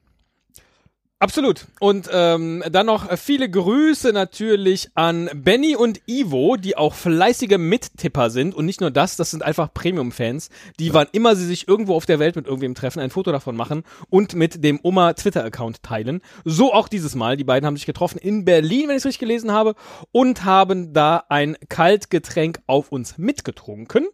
Absolut. 1.18 1.66
Und 1.80 2.10
ähm, 2.14 2.64
dann 2.72 2.86
noch 2.86 3.18
viele 3.18 3.50
Grüße 3.50 4.14
natürlich 4.14 4.92
an 4.94 5.32
Benny 5.34 5.76
und 5.76 6.00
Ivo, 6.06 6.58
die 6.58 6.78
auch 6.78 6.94
fleißige 6.94 7.58
Mittipper 7.58 8.30
sind. 8.30 8.54
Und 8.54 8.68
nicht 8.68 8.82
nur 8.82 8.92
das, 8.92 9.16
das 9.16 9.32
sind 9.32 9.42
einfach 9.42 9.74
Premium-Fans, 9.74 10.52
die 10.80 10.94
wann 10.94 11.08
immer 11.12 11.36
sie 11.36 11.48
sich 11.48 11.68
irgendwo 11.68 11.96
auf 11.96 12.06
der 12.06 12.20
Welt 12.20 12.36
mit 12.36 12.46
irgendwem 12.46 12.76
treffen, 12.76 13.00
ein 13.00 13.10
Foto 13.10 13.32
davon 13.32 13.56
machen 13.56 13.82
und 14.12 14.36
mit 14.36 14.64
dem 14.64 14.80
Oma 14.84 15.14
Twitter-Account 15.14 15.82
teilen. 15.82 16.22
So 16.46 16.72
auch 16.72 16.88
dieses 16.88 17.16
Mal. 17.16 17.36
Die 17.36 17.44
beiden 17.44 17.66
haben 17.66 17.78
sich 17.78 17.88
getroffen 17.88 18.20
in 18.20 18.46
Berlin, 18.46 18.90
wenn 18.90 18.96
ich 18.96 19.02
es 19.02 19.06
richtig 19.08 19.22
gelesen 19.22 19.52
habe, 19.52 19.74
und 20.12 20.46
haben 20.46 20.94
da 20.94 21.24
ein 21.30 21.58
Kaltgetränk 21.68 22.60
auf 22.68 22.92
uns 22.92 23.18
mitgetrunken. 23.18 24.06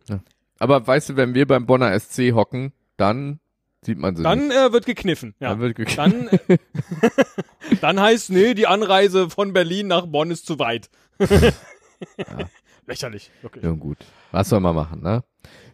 Aber 0.60 0.86
weißt 0.86 1.10
du, 1.10 1.16
wenn 1.16 1.34
wir 1.34 1.48
beim 1.48 1.66
Bonner 1.66 1.98
SC 2.00 2.34
hocken, 2.34 2.74
dann 2.98 3.40
sieht 3.84 3.98
man 3.98 4.16
sie 4.16 4.24
Dann 4.24 4.48
nicht. 4.48 4.58
äh, 4.58 4.72
wird 4.74 4.86
gekniffen. 4.86 5.36
Ja. 5.40 5.50
Dann 5.50 5.60
wird 5.60 5.76
gekniffen. 5.76 6.30
Dann, 6.30 6.40
äh, 6.48 6.58
dann 7.82 8.00
heißt, 8.02 8.30
nee, 8.32 8.54
die 8.54 8.68
Anreise 8.68 9.30
von 9.30 9.54
Berlin 9.54 9.88
nach 9.88 10.06
Bonn 10.08 10.32
ist 10.32 10.46
zu 10.46 10.60
weit. 10.60 10.90
Lächerlich, 12.86 13.32
wirklich. 13.42 13.64
Ja, 13.64 13.72
gut. 13.72 13.98
Was 14.32 14.50
soll 14.50 14.60
man 14.62 14.76
machen, 14.76 15.02
ne? 15.02 15.24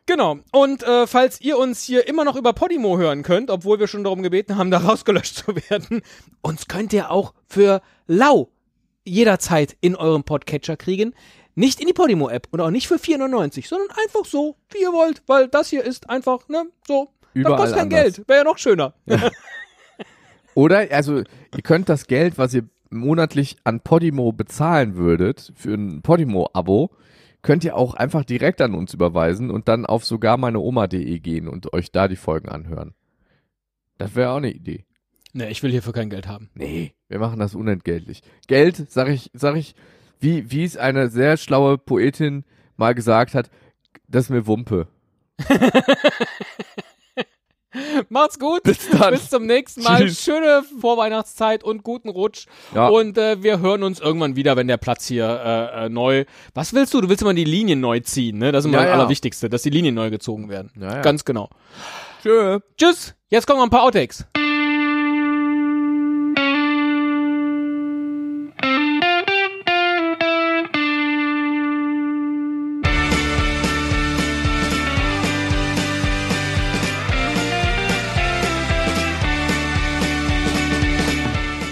Genau. 0.06 0.40
Und 0.52 0.84
äh, 0.84 1.08
falls 1.08 1.40
ihr 1.42 1.58
uns 1.58 1.82
hier 1.84 2.08
immer 2.08 2.26
noch 2.26 2.36
über 2.36 2.54
Podimo 2.54 2.98
hören 2.98 3.24
könnt, 3.24 3.50
obwohl 3.50 3.80
wir 3.80 3.88
schon 3.88 4.04
darum 4.04 4.22
gebeten 4.24 4.58
haben, 4.58 4.72
da 4.72 4.80
rausgelöscht 4.80 5.36
zu 5.38 5.56
werden, 5.70 6.02
uns 6.42 6.68
könnt 6.68 6.92
ihr 6.92 7.12
auch 7.12 7.34
für 7.48 7.82
lau 8.08 8.50
jederzeit 9.06 9.78
in 9.80 9.96
eurem 9.96 10.24
Podcatcher 10.24 10.76
kriegen. 10.76 11.14
Nicht 11.56 11.80
in 11.80 11.88
die 11.88 11.94
Podimo-App 11.94 12.48
und 12.52 12.62
auch 12.62 12.72
nicht 12.72 12.88
für 12.88 12.96
4,99, 12.96 13.68
sondern 13.68 13.90
einfach 13.92 14.26
so, 14.26 14.56
wie 14.72 14.82
ihr 14.82 14.92
wollt, 14.92 15.22
weil 15.28 15.48
das 15.48 15.70
hier 15.70 15.84
ist 15.84 16.10
einfach, 16.10 16.48
ne, 16.50 16.66
so. 16.88 17.10
Überall 17.34 17.58
das 17.58 17.62
kostet 17.62 17.78
kein 17.78 17.94
anders. 17.94 18.16
Geld. 18.16 18.28
Wäre 18.28 18.40
ja 18.40 18.44
noch 18.44 18.58
schöner. 18.58 18.94
Oder, 20.56 20.88
also, 20.92 21.18
ihr 21.18 21.64
könnt 21.64 21.90
das 21.90 22.08
Geld, 22.08 22.38
was 22.38 22.54
ihr 22.54 22.68
monatlich 22.90 23.58
an 23.64 23.82
Podimo 23.82 24.32
bezahlen 24.32 24.96
würdet, 24.96 25.52
für 25.56 25.74
ein 25.74 26.02
Podimo-Abo, 26.02 26.92
könnt 27.42 27.64
ihr 27.64 27.76
auch 27.76 27.94
einfach 27.96 28.24
direkt 28.24 28.62
an 28.62 28.74
uns 28.74 28.94
überweisen 28.94 29.52
und 29.52 29.68
dann 29.68 29.86
auf 29.86 30.06
sogar 30.06 30.38
meine 30.38 30.60
Oma.de 30.60 31.20
gehen 31.20 31.48
und 31.48 31.74
euch 31.74 31.92
da 31.92 32.08
die 32.08 32.16
Folgen 32.16 32.50
anhören. 32.50 32.94
Das 33.98 34.16
wäre 34.16 34.32
auch 34.32 34.38
eine 34.38 34.52
Idee. 34.52 34.86
Nee, 35.34 35.50
ich 35.50 35.64
will 35.64 35.72
hierfür 35.72 35.94
kein 35.94 36.10
Geld 36.10 36.28
haben. 36.28 36.50
Nee, 36.54 36.94
wir 37.10 37.20
machen 37.20 37.40
das 37.40 37.56
unentgeltlich. 37.56 38.22
Geld, 38.48 38.92
sag 38.92 39.10
ich, 39.10 39.32
sag 39.34 39.56
ich, 39.56 39.76
wie, 40.24 40.50
wie 40.50 40.64
es 40.64 40.78
eine 40.78 41.10
sehr 41.10 41.38
schlaue 41.38 41.78
Poetin 41.78 42.46
mal 42.78 42.96
gesagt 42.96 43.36
hat, 43.36 43.50
das 44.08 44.26
ist 44.26 44.30
mir 44.30 44.48
Wumpe. 44.48 44.88
Macht's 48.10 48.38
gut. 48.38 48.64
Bis 48.64 48.90
dann. 48.90 49.14
Bis 49.14 49.30
zum 49.30 49.46
nächsten 49.46 49.82
Mal. 49.84 50.02
Tschüss. 50.02 50.24
Schöne 50.24 50.64
Vorweihnachtszeit 50.80 51.64
und 51.64 51.84
guten 51.84 52.10
Rutsch. 52.10 52.46
Ja. 52.74 52.88
Und 52.88 53.18
äh, 53.18 53.42
wir 53.42 53.60
hören 53.60 53.82
uns 53.84 54.00
irgendwann 54.00 54.36
wieder, 54.36 54.56
wenn 54.56 54.68
der 54.68 54.78
Platz 54.78 55.08
hier 55.08 55.26
äh, 55.26 55.86
äh, 55.86 55.90
neu. 55.90 56.26
Was 56.54 56.74
willst 56.74 56.94
du? 56.94 57.02
Du 57.02 57.10
willst 57.10 57.24
immer 57.24 57.34
die 57.34 57.44
Linien 57.44 57.80
neu 57.80 58.00
ziehen, 58.00 58.38
ne? 58.38 58.52
Das 58.52 58.64
ist 58.64 58.70
immer 58.70 58.78
Ja, 58.78 58.84
das 58.84 58.90
ja. 58.90 58.94
Allerwichtigste, 59.00 59.50
dass 59.50 59.64
die 59.64 59.72
Linien 59.72 59.96
neu 59.96 60.12
gezogen 60.12 60.50
werden. 60.50 60.72
Ja. 60.80 61.02
Ganz 61.02 61.26
genau. 61.26 61.50
Tschö. 62.22 62.60
Tschüss. 62.78 63.16
Jetzt 63.30 63.48
kommen 63.48 63.58
noch 63.58 63.66
ein 63.66 63.72
paar 63.72 63.84
Outtakes. 63.84 64.26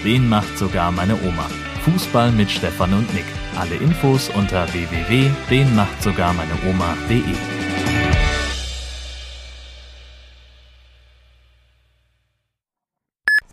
Den 0.04 0.28
macht 0.28 0.58
sogar 0.58 0.90
meine 0.90 1.14
Oma. 1.22 1.48
Fußball 1.84 2.32
mit 2.32 2.50
Stefan 2.50 2.92
und 2.94 3.14
Nick. 3.14 3.24
Alle 3.56 3.76
Infos 3.76 4.28
unter 4.30 4.66
www.denmachtsogarmeineoma.de. 4.72 7.34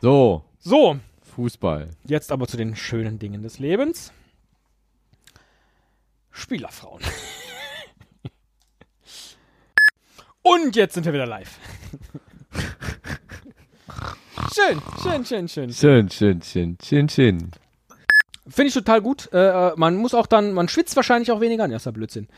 So, 0.01 0.43
So, 0.59 0.99
Fußball. 1.35 1.89
jetzt 2.05 2.31
aber 2.31 2.47
zu 2.47 2.57
den 2.57 2.75
schönen 2.75 3.19
Dingen 3.19 3.43
des 3.43 3.59
Lebens. 3.59 4.11
Spielerfrauen. 6.31 7.03
Und 10.41 10.75
jetzt 10.75 10.93
sind 10.93 11.05
wir 11.05 11.13
wieder 11.13 11.25
live. 11.25 11.57
Schön, 14.53 14.81
schön, 15.03 15.25
schön, 15.25 15.47
schön. 15.47 15.73
Schön, 15.73 16.09
schön, 16.09 16.41
schön, 16.41 16.77
schön, 16.83 17.09
schön. 17.09 17.51
Finde 18.47 18.67
ich 18.69 18.73
total 18.73 19.01
gut. 19.01 19.29
Äh, 19.31 19.69
äh, 19.69 19.73
man 19.75 19.95
muss 19.95 20.13
auch 20.13 20.25
dann, 20.25 20.53
man 20.53 20.67
schwitzt 20.67 20.95
wahrscheinlich 20.95 21.31
auch 21.31 21.41
weniger. 21.41 21.67
Ja, 21.67 21.75
ist 21.75 21.85
ja 21.85 21.91
Blödsinn. 21.91 22.27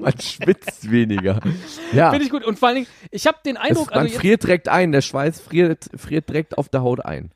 Man 0.00 0.20
schwitzt 0.20 0.90
weniger. 0.90 1.40
Ja. 1.92 2.10
Finde 2.10 2.26
ich 2.26 2.30
gut. 2.30 2.44
Und 2.44 2.58
vor 2.58 2.68
allen 2.68 2.74
Dingen, 2.76 2.88
ich 3.10 3.26
habe 3.26 3.38
den 3.44 3.56
Es, 3.56 3.62
Eindruck, 3.62 3.90
man 3.90 4.00
also 4.00 4.18
friert 4.18 4.42
direkt 4.42 4.68
ein, 4.68 4.92
der 4.92 5.00
Schweiß 5.00 5.40
friert, 5.40 5.88
friert 5.96 6.28
direkt 6.28 6.58
auf 6.58 6.68
der 6.68 6.82
Haut 6.82 7.02
ein. 7.02 7.30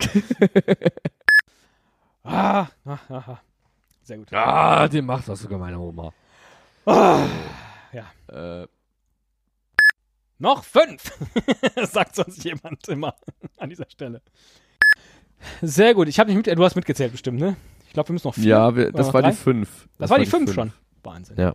ah, 2.24 2.68
ah, 2.86 2.98
ah, 3.08 3.24
ah. 3.26 3.40
Sehr 4.02 4.16
gut. 4.16 4.32
Ah, 4.32 4.88
den 4.88 5.04
macht 5.04 5.28
das 5.28 5.40
sogar 5.40 5.58
meine 5.58 5.78
Oma. 5.78 6.14
Ah, 6.86 7.26
ja. 7.92 8.06
Äh, 8.62 8.66
Noch 10.38 10.64
fünf, 10.64 11.12
sagt 11.90 12.14
sonst 12.14 12.44
jemand 12.44 12.86
immer 12.88 13.14
an 13.56 13.70
dieser 13.70 13.88
Stelle. 13.90 14.22
Sehr 15.62 15.94
gut. 15.94 16.08
Ich 16.08 16.18
habe 16.18 16.32
nicht 16.32 16.46
mit, 16.46 16.58
du 16.58 16.64
hast 16.64 16.76
mitgezählt 16.76 17.12
bestimmt, 17.12 17.40
ne? 17.40 17.56
Ich 17.86 17.92
glaube, 17.92 18.10
wir 18.10 18.12
müssen 18.12 18.28
noch 18.28 18.34
vier. 18.34 18.44
ja, 18.44 18.76
wir, 18.76 18.88
Oder 18.88 18.98
das 18.98 19.06
noch 19.08 19.14
war 19.14 19.22
die 19.22 19.32
fünf. 19.32 19.88
Das, 19.98 20.10
war 20.10 20.18
die 20.18 20.26
fünf 20.26 20.52
schon. 20.52 20.72
Wahnsinn. 21.02 21.36
Ja. 21.38 21.54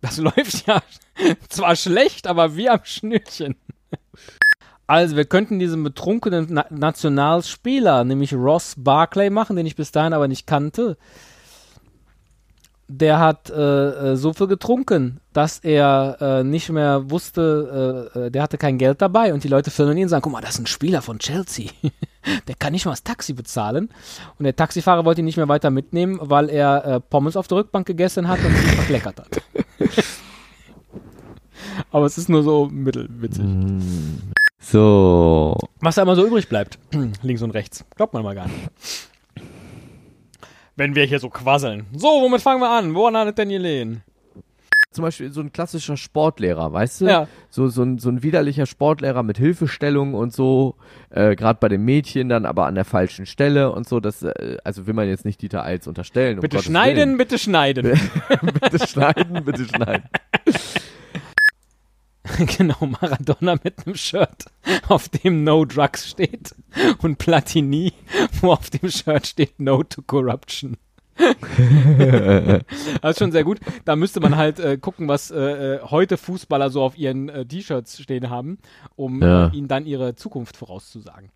Das 0.00 0.18
läuft 0.18 0.66
ja 0.66 0.82
zwar 1.48 1.76
schlecht, 1.76 2.26
aber 2.26 2.56
wie 2.56 2.68
am 2.68 2.80
Schnürchen. 2.84 3.56
Also, 4.86 5.16
wir 5.16 5.24
könnten 5.24 5.58
diesen 5.58 5.84
betrunkenen 5.84 6.46
Na 6.50 6.66
Nationalspieler, 6.70 8.04
nämlich 8.04 8.34
Ross 8.34 8.74
Barclay, 8.76 9.30
machen, 9.30 9.56
den 9.56 9.66
ich 9.66 9.76
bis 9.76 9.92
dahin 9.92 10.12
aber 10.12 10.26
nicht 10.26 10.46
kannte. 10.46 10.96
Der 12.92 13.20
hat 13.20 13.50
äh, 13.50 14.12
äh, 14.12 14.16
so 14.16 14.32
viel 14.32 14.48
getrunken, 14.48 15.20
dass 15.32 15.60
er 15.60 16.16
äh, 16.20 16.42
nicht 16.42 16.70
mehr 16.70 17.08
wusste, 17.08 18.10
äh, 18.16 18.18
äh, 18.18 18.30
der 18.32 18.42
hatte 18.42 18.58
kein 18.58 18.78
Geld 18.78 19.00
dabei 19.00 19.32
und 19.32 19.44
die 19.44 19.48
Leute 19.48 19.70
filmen 19.70 19.96
ihn 19.96 20.02
und 20.04 20.08
sagen, 20.08 20.22
guck 20.22 20.32
mal, 20.32 20.40
das 20.40 20.54
ist 20.54 20.58
ein 20.58 20.66
Spieler 20.66 21.00
von 21.00 21.20
Chelsea. 21.20 21.70
der 22.48 22.56
kann 22.56 22.72
nicht 22.72 22.86
mal 22.86 22.90
das 22.90 23.04
Taxi 23.04 23.32
bezahlen. 23.32 23.90
Und 24.40 24.44
der 24.44 24.56
Taxifahrer 24.56 25.04
wollte 25.04 25.20
ihn 25.20 25.24
nicht 25.24 25.36
mehr 25.36 25.46
weiter 25.46 25.70
mitnehmen, 25.70 26.18
weil 26.20 26.50
er 26.50 26.84
äh, 26.84 27.00
Pommes 27.00 27.36
auf 27.36 27.46
der 27.46 27.58
Rückbank 27.58 27.86
gegessen 27.86 28.26
hat 28.26 28.44
und 28.44 28.56
sich 28.56 28.72
verkleckert 28.72 29.20
hat. 29.20 29.40
Aber 31.92 32.06
es 32.06 32.18
ist 32.18 32.28
nur 32.28 32.42
so 32.42 32.66
mittelwitzig. 32.66 33.44
So. 34.58 35.56
Was 35.80 35.94
da 35.94 36.02
immer 36.02 36.16
so 36.16 36.26
übrig 36.26 36.48
bleibt, 36.48 36.80
links 37.22 37.42
und 37.42 37.52
rechts, 37.52 37.84
glaubt 37.94 38.14
man 38.14 38.24
mal 38.24 38.34
gar 38.34 38.48
nicht. 38.48 38.68
Wenn 40.80 40.94
wir 40.94 41.04
hier 41.04 41.18
so 41.18 41.28
quasseln. 41.28 41.84
So, 41.92 42.08
womit 42.08 42.40
fangen 42.40 42.62
wir 42.62 42.70
an? 42.70 42.94
Woran 42.94 43.14
hat 43.14 43.28
es 43.28 43.34
denn 43.34 43.50
gelegen? 43.50 44.02
Zum 44.92 45.02
Beispiel 45.02 45.30
so 45.30 45.42
ein 45.42 45.52
klassischer 45.52 45.98
Sportlehrer, 45.98 46.72
weißt 46.72 47.02
du? 47.02 47.04
Ja. 47.04 47.28
So, 47.50 47.68
so, 47.68 47.82
ein, 47.82 47.98
so 47.98 48.08
ein 48.08 48.22
widerlicher 48.22 48.64
Sportlehrer 48.64 49.22
mit 49.22 49.36
Hilfestellung 49.36 50.14
und 50.14 50.32
so, 50.32 50.76
äh, 51.10 51.36
gerade 51.36 51.58
bei 51.60 51.68
den 51.68 51.84
Mädchen 51.84 52.30
dann 52.30 52.46
aber 52.46 52.64
an 52.64 52.76
der 52.76 52.86
falschen 52.86 53.26
Stelle 53.26 53.72
und 53.72 53.86
so. 53.86 54.00
Das, 54.00 54.22
äh, 54.22 54.56
also 54.64 54.86
will 54.86 54.94
man 54.94 55.06
jetzt 55.06 55.26
nicht 55.26 55.42
Dieter 55.42 55.66
Eils 55.66 55.86
unterstellen. 55.86 56.38
um 56.38 56.40
Bitte 56.40 56.62
schneiden, 56.62 56.96
Willen. 56.96 57.18
bitte 57.18 57.38
schneiden. 57.38 57.84
bitte 58.62 58.86
schneiden, 58.88 59.44
bitte 59.44 59.66
schneiden. 59.66 60.08
genau, 62.58 62.86
Maradona 62.86 63.56
mit 63.62 63.86
einem 63.86 63.96
Shirt, 63.96 64.46
auf 64.88 65.08
dem 65.08 65.44
No 65.44 65.64
Drugs 65.64 66.08
steht. 66.08 66.54
Und 67.02 67.18
Platini, 67.18 67.92
wo 68.40 68.52
auf 68.52 68.70
dem 68.70 68.90
Shirt 68.90 69.26
steht 69.26 69.58
No 69.60 69.82
to 69.82 70.02
Corruption. 70.02 70.76
das 73.02 73.10
ist 73.10 73.18
schon 73.18 73.32
sehr 73.32 73.44
gut. 73.44 73.60
Da 73.84 73.94
müsste 73.94 74.20
man 74.20 74.36
halt 74.36 74.58
äh, 74.58 74.78
gucken, 74.78 75.06
was 75.08 75.30
äh, 75.30 75.36
äh, 75.38 75.80
heute 75.82 76.16
Fußballer 76.16 76.70
so 76.70 76.82
auf 76.82 76.96
ihren 76.96 77.28
äh, 77.28 77.44
T-Shirts 77.44 78.00
stehen 78.00 78.30
haben, 78.30 78.58
um 78.96 79.22
Ja. 79.22 79.50
ihnen 79.52 79.68
dann 79.68 79.84
ihre 79.84 80.14
Zukunft 80.14 80.56
vorauszusagen. 80.56 81.30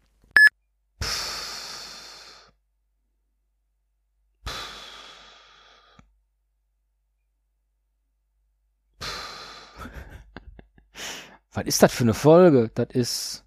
Was 11.55 11.65
ist 11.67 11.83
das 11.83 11.93
für 11.95 12.05
eine 12.05 12.15
Folge? 12.15 12.71
Das 12.75 12.89
ist. 12.93 13.45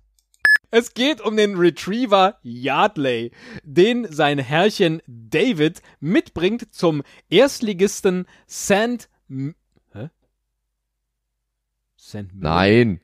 Es 0.70 0.94
geht 0.94 1.22
um 1.22 1.38
den 1.38 1.56
Retriever 1.58 2.38
Yardley, 2.42 3.32
den 3.64 4.06
sein 4.12 4.38
Herrchen 4.40 5.02
David 5.08 5.82
mitbringt 6.02 6.74
zum 6.74 7.04
Erstligisten 7.30 8.26
St. 8.50 9.10
M 9.30 9.56
Hä? 9.94 10.10
St. 11.98 12.26
Nein. 12.34 13.00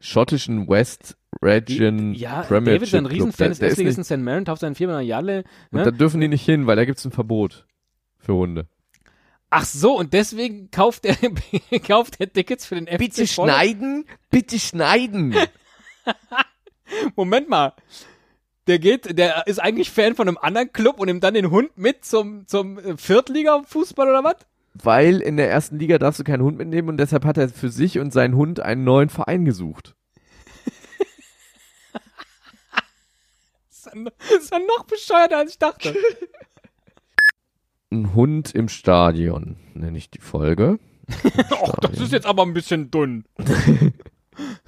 Schottischen 0.00 0.68
West 0.68 1.16
Region 1.42 2.12
Ja, 2.14 2.42
Premiership 2.42 2.64
David 2.80 2.82
ist 2.82 2.94
ein. 2.94 3.06
Riesenfan 3.06 3.44
Da- 3.46 3.48
des 3.50 3.60
Erstligisten 3.60 4.04
St. 4.04 4.18
Maron, 4.18 4.44
tauft 4.44 4.60
seinen 4.60 4.74
Firma 4.74 5.00
Yardley. 5.00 5.38
und 5.72 5.78
Ne? 5.78 5.82
da 5.84 5.90
dürfen 5.90 6.20
die 6.20 6.28
nicht 6.28 6.44
hin, 6.44 6.66
weil 6.66 6.76
da 6.76 6.84
gibt's 6.84 7.04
ein 7.04 7.10
Verbot 7.10 7.66
für 8.18 8.34
Hunde. 8.34 8.68
Ach 9.50 9.64
so, 9.64 9.96
und 9.98 10.12
deswegen 10.12 10.70
kauft 10.70 11.04
er, 11.06 11.16
kauft 11.86 12.20
er 12.20 12.30
Tickets 12.32 12.66
für 12.66 12.74
den 12.74 12.86
FC 12.86 12.98
Bitte 12.98 13.26
Voll- 13.26 13.48
schneiden, 13.48 14.04
bitte 14.30 14.58
schneiden. 14.58 15.34
Moment 17.16 17.48
mal. 17.48 17.72
Der 18.66 18.78
geht, 18.78 19.16
der 19.18 19.46
ist 19.46 19.58
eigentlich 19.60 19.90
Fan 19.90 20.14
von 20.14 20.28
einem 20.28 20.36
anderen 20.36 20.70
Club 20.72 21.00
und 21.00 21.06
nimmt 21.06 21.24
dann 21.24 21.32
den 21.34 21.50
Hund 21.50 21.76
mit 21.78 22.04
zum, 22.04 22.46
zum 22.46 22.78
äh, 22.78 22.96
Viertliga-Fußball 22.98 24.08
oder 24.08 24.24
was? 24.24 24.36
weil 24.80 25.20
in 25.22 25.36
der 25.36 25.50
ersten 25.50 25.76
Liga 25.80 25.98
darfst 25.98 26.20
du 26.20 26.24
keinen 26.24 26.42
Hund 26.42 26.56
mitnehmen 26.56 26.88
und 26.90 26.98
deshalb 26.98 27.24
hat 27.24 27.36
er 27.36 27.48
für 27.48 27.68
sich 27.68 27.98
und 27.98 28.12
seinen 28.12 28.36
Hund 28.36 28.60
einen 28.60 28.84
neuen 28.84 29.08
Verein 29.08 29.44
gesucht. 29.44 29.96
Das 33.70 33.78
ist 33.78 33.86
ja 33.86 33.94
noch- 33.96 34.12
das 34.18 34.42
ist 34.44 34.50
ja 34.52 34.58
noch 34.60 34.84
bescheuerter, 34.84 35.38
als 35.38 35.50
ich 35.52 35.58
dachte. 35.58 35.96
Ein 37.90 38.14
Hund 38.14 38.54
im 38.54 38.68
Stadion, 38.68 39.56
nenne 39.74 39.96
ich 39.96 40.10
die 40.10 40.20
Folge. 40.20 40.78
Och, 41.50 41.76
das 41.80 41.98
ist 42.00 42.12
jetzt 42.12 42.26
aber 42.26 42.42
ein 42.42 42.54
bisschen 42.54 42.90
dünn. 42.90 43.24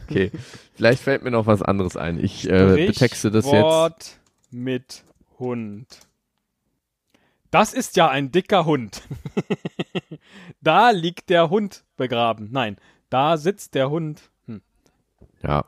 Okay, 0.09 0.33
vielleicht 0.75 1.03
fällt 1.03 1.23
mir 1.23 1.31
noch 1.31 1.47
was 1.47 1.63
anderes 1.63 1.97
ein. 1.97 2.19
Ich 2.19 2.49
äh, 2.49 2.87
betexte 2.87 3.31
das 3.31 3.45
jetzt. 3.45 3.55
Wort 3.55 4.19
mit 4.51 5.05
Hund. 5.39 5.87
Das 7.53 7.73
ist 7.73 7.97
ja 7.97 8.09
ein 8.09 8.33
dicker 8.33 8.65
Hund. 8.65 9.03
da 10.61 10.91
liegt 10.91 11.31
der 11.31 11.51
Hund 11.51 11.85
begraben. 11.97 12.49
Nein, 12.51 12.77
da 13.09 13.37
sitzt 13.37 13.75
der 13.75 13.91
Hund. 13.91 14.31
Hm. 14.47 14.63
Ja. 15.43 15.65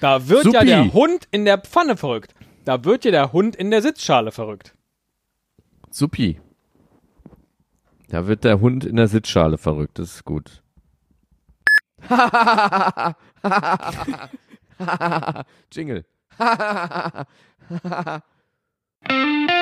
Da 0.00 0.28
wird 0.28 0.44
ja 0.44 0.60
Supi. 0.60 0.66
der 0.66 0.92
Hund 0.92 1.28
in 1.30 1.44
der 1.46 1.58
Pfanne 1.58 1.96
verrückt. 1.96 2.34
Da 2.64 2.84
wird 2.84 3.04
ja 3.04 3.10
der 3.10 3.32
Hund 3.32 3.56
in 3.56 3.70
der 3.70 3.80
Sitzschale 3.80 4.32
verrückt. 4.32 4.74
Supi. 5.90 6.38
Da 8.08 8.26
wird 8.26 8.44
der 8.44 8.60
Hund 8.60 8.84
in 8.84 8.96
der 8.96 9.08
Sitzschale 9.08 9.56
verrückt, 9.58 9.98
das 9.98 10.14
ist 10.14 10.24
gut. 10.24 10.62
Jingle. 15.72 16.04